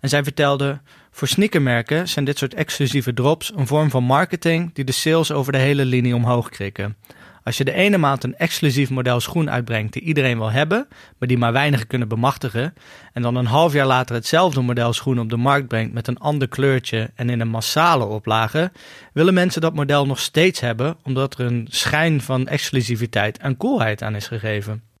En 0.00 0.08
zij 0.08 0.22
vertelde: 0.22 0.80
Voor 1.10 1.28
sneakermerken 1.28 2.08
zijn 2.08 2.24
dit 2.24 2.38
soort 2.38 2.54
exclusieve 2.54 3.14
drops 3.14 3.52
een 3.56 3.66
vorm 3.66 3.90
van 3.90 4.04
marketing 4.04 4.74
die 4.74 4.84
de 4.84 4.92
sales 4.92 5.32
over 5.32 5.52
de 5.52 5.58
hele 5.58 5.84
linie 5.84 6.14
omhoog 6.14 6.48
krikken. 6.48 6.96
Als 7.44 7.56
je 7.56 7.64
de 7.64 7.72
ene 7.72 7.98
maand 7.98 8.24
een 8.24 8.36
exclusief 8.36 8.90
model 8.90 9.20
schoen 9.20 9.50
uitbrengt 9.50 9.92
die 9.92 10.02
iedereen 10.02 10.38
wil 10.38 10.50
hebben, 10.50 10.88
maar 11.18 11.28
die 11.28 11.38
maar 11.38 11.52
weinigen 11.52 11.86
kunnen 11.86 12.08
bemachtigen, 12.08 12.74
en 13.12 13.22
dan 13.22 13.36
een 13.36 13.46
half 13.46 13.72
jaar 13.72 13.86
later 13.86 14.14
hetzelfde 14.14 14.60
model 14.60 14.92
schoen 14.92 15.20
op 15.20 15.30
de 15.30 15.36
markt 15.36 15.68
brengt 15.68 15.92
met 15.92 16.08
een 16.08 16.18
ander 16.18 16.48
kleurtje 16.48 17.10
en 17.14 17.30
in 17.30 17.40
een 17.40 17.48
massale 17.48 18.04
oplage, 18.04 18.72
willen 19.12 19.34
mensen 19.34 19.60
dat 19.60 19.74
model 19.74 20.06
nog 20.06 20.18
steeds 20.18 20.60
hebben 20.60 20.96
omdat 21.02 21.38
er 21.38 21.46
een 21.46 21.66
schijn 21.70 22.20
van 22.20 22.48
exclusiviteit 22.48 23.38
en 23.38 23.56
coolheid 23.56 24.02
aan 24.02 24.16
is 24.16 24.26
gegeven. 24.26 24.91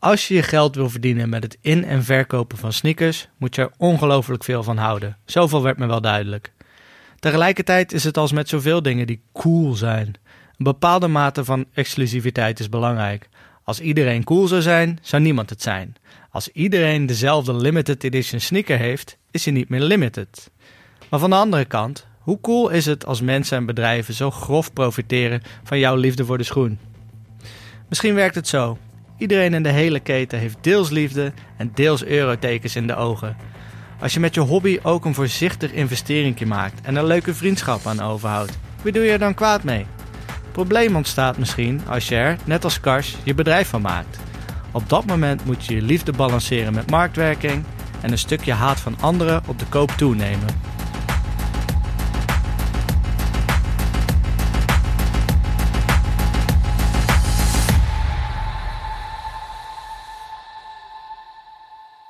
Als 0.00 0.28
je 0.28 0.34
je 0.34 0.42
geld 0.42 0.74
wil 0.74 0.90
verdienen 0.90 1.28
met 1.28 1.42
het 1.42 1.58
in- 1.60 1.84
en 1.84 2.04
verkopen 2.04 2.58
van 2.58 2.72
sneakers, 2.72 3.28
moet 3.36 3.54
je 3.54 3.62
er 3.62 3.70
ongelooflijk 3.76 4.44
veel 4.44 4.62
van 4.62 4.76
houden. 4.76 5.16
Zoveel 5.24 5.62
werd 5.62 5.78
me 5.78 5.86
wel 5.86 6.00
duidelijk. 6.00 6.52
Tegelijkertijd 7.18 7.92
is 7.92 8.04
het 8.04 8.16
als 8.16 8.32
met 8.32 8.48
zoveel 8.48 8.82
dingen 8.82 9.06
die 9.06 9.22
cool 9.32 9.74
zijn. 9.74 10.06
Een 10.06 10.64
bepaalde 10.64 11.08
mate 11.08 11.44
van 11.44 11.64
exclusiviteit 11.74 12.60
is 12.60 12.68
belangrijk. 12.68 13.28
Als 13.64 13.80
iedereen 13.80 14.24
cool 14.24 14.46
zou 14.46 14.62
zijn, 14.62 14.98
zou 15.02 15.22
niemand 15.22 15.50
het 15.50 15.62
zijn. 15.62 15.94
Als 16.30 16.48
iedereen 16.48 17.06
dezelfde 17.06 17.54
limited 17.54 18.04
edition 18.04 18.40
sneaker 18.40 18.78
heeft, 18.78 19.16
is 19.30 19.44
hij 19.44 19.54
niet 19.54 19.68
meer 19.68 19.80
limited. 19.80 20.50
Maar 21.10 21.20
van 21.20 21.30
de 21.30 21.36
andere 21.36 21.64
kant, 21.64 22.06
hoe 22.18 22.40
cool 22.40 22.68
is 22.68 22.86
het 22.86 23.06
als 23.06 23.20
mensen 23.20 23.56
en 23.56 23.66
bedrijven 23.66 24.14
zo 24.14 24.30
grof 24.30 24.72
profiteren 24.72 25.42
van 25.64 25.78
jouw 25.78 25.96
liefde 25.96 26.24
voor 26.24 26.38
de 26.38 26.44
schoen? 26.44 26.78
Misschien 27.88 28.14
werkt 28.14 28.34
het 28.34 28.48
zo. 28.48 28.78
Iedereen 29.20 29.54
in 29.54 29.62
de 29.62 29.68
hele 29.68 30.00
keten 30.00 30.38
heeft 30.38 30.56
deels 30.60 30.90
liefde 30.90 31.32
en 31.56 31.70
deels 31.74 32.04
eurotekens 32.04 32.76
in 32.76 32.86
de 32.86 32.96
ogen. 32.96 33.36
Als 34.00 34.14
je 34.14 34.20
met 34.20 34.34
je 34.34 34.40
hobby 34.40 34.78
ook 34.82 35.04
een 35.04 35.14
voorzichtig 35.14 35.72
investeringje 35.72 36.46
maakt 36.46 36.80
en 36.80 36.96
een 36.96 37.04
leuke 37.04 37.34
vriendschap 37.34 37.86
aan 37.86 38.00
overhoudt, 38.00 38.58
wie 38.82 38.92
doe 38.92 39.02
je 39.02 39.10
er 39.10 39.18
dan 39.18 39.34
kwaad 39.34 39.62
mee? 39.62 39.86
Probleem 40.52 40.96
ontstaat 40.96 41.38
misschien 41.38 41.80
als 41.88 42.08
je 42.08 42.14
er, 42.14 42.36
net 42.44 42.64
als 42.64 42.80
Kars, 42.80 43.16
je 43.22 43.34
bedrijf 43.34 43.68
van 43.68 43.82
maakt. 43.82 44.18
Op 44.72 44.88
dat 44.88 45.04
moment 45.04 45.44
moet 45.44 45.64
je 45.64 45.74
je 45.74 45.82
liefde 45.82 46.12
balanceren 46.12 46.74
met 46.74 46.90
marktwerking 46.90 47.64
en 48.00 48.12
een 48.12 48.18
stukje 48.18 48.52
haat 48.52 48.80
van 48.80 48.96
anderen 49.00 49.42
op 49.46 49.58
de 49.58 49.66
koop 49.66 49.90
toenemen. 49.90 50.48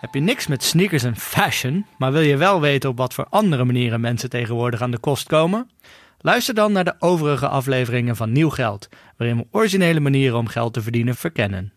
Heb 0.01 0.15
je 0.15 0.21
niks 0.21 0.47
met 0.47 0.63
sneakers 0.63 1.03
en 1.03 1.17
fashion, 1.17 1.87
maar 1.99 2.13
wil 2.13 2.21
je 2.21 2.37
wel 2.37 2.61
weten 2.61 2.91
op 2.91 2.97
wat 2.97 3.15
voor 3.15 3.27
andere 3.31 3.65
manieren 3.65 4.01
mensen 4.01 4.31
tegenwoordig 4.31 4.83
aan 4.83 4.91
de 4.91 4.99
kost 4.99 5.27
komen? 5.27 5.71
Luister 6.19 6.55
dan 6.55 6.73
naar 6.73 6.85
de 6.85 6.95
overige 6.99 7.49
afleveringen 7.49 8.17
van 8.17 8.33
Nieuw 8.33 8.51
Geld, 8.51 8.89
waarin 9.17 9.37
we 9.37 9.47
originele 9.51 10.01
manieren 10.01 10.39
om 10.39 10.47
geld 10.47 10.73
te 10.73 10.83
verdienen 10.83 11.15
verkennen. 11.15 11.73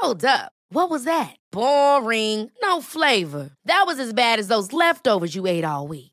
Hold 0.00 0.24
up. 0.24 0.50
What 0.68 0.88
was 0.88 1.02
that? 1.02 1.36
Boring. 1.50 2.50
No 2.60 2.80
flavor. 2.80 3.56
That 3.64 3.84
was 3.86 3.98
as 3.98 4.12
bad 4.12 4.38
as 4.38 4.46
those 4.46 4.76
leftovers 4.76 5.32
you 5.32 5.48
ate 5.48 5.66
all 5.66 5.88
week. 5.88 6.11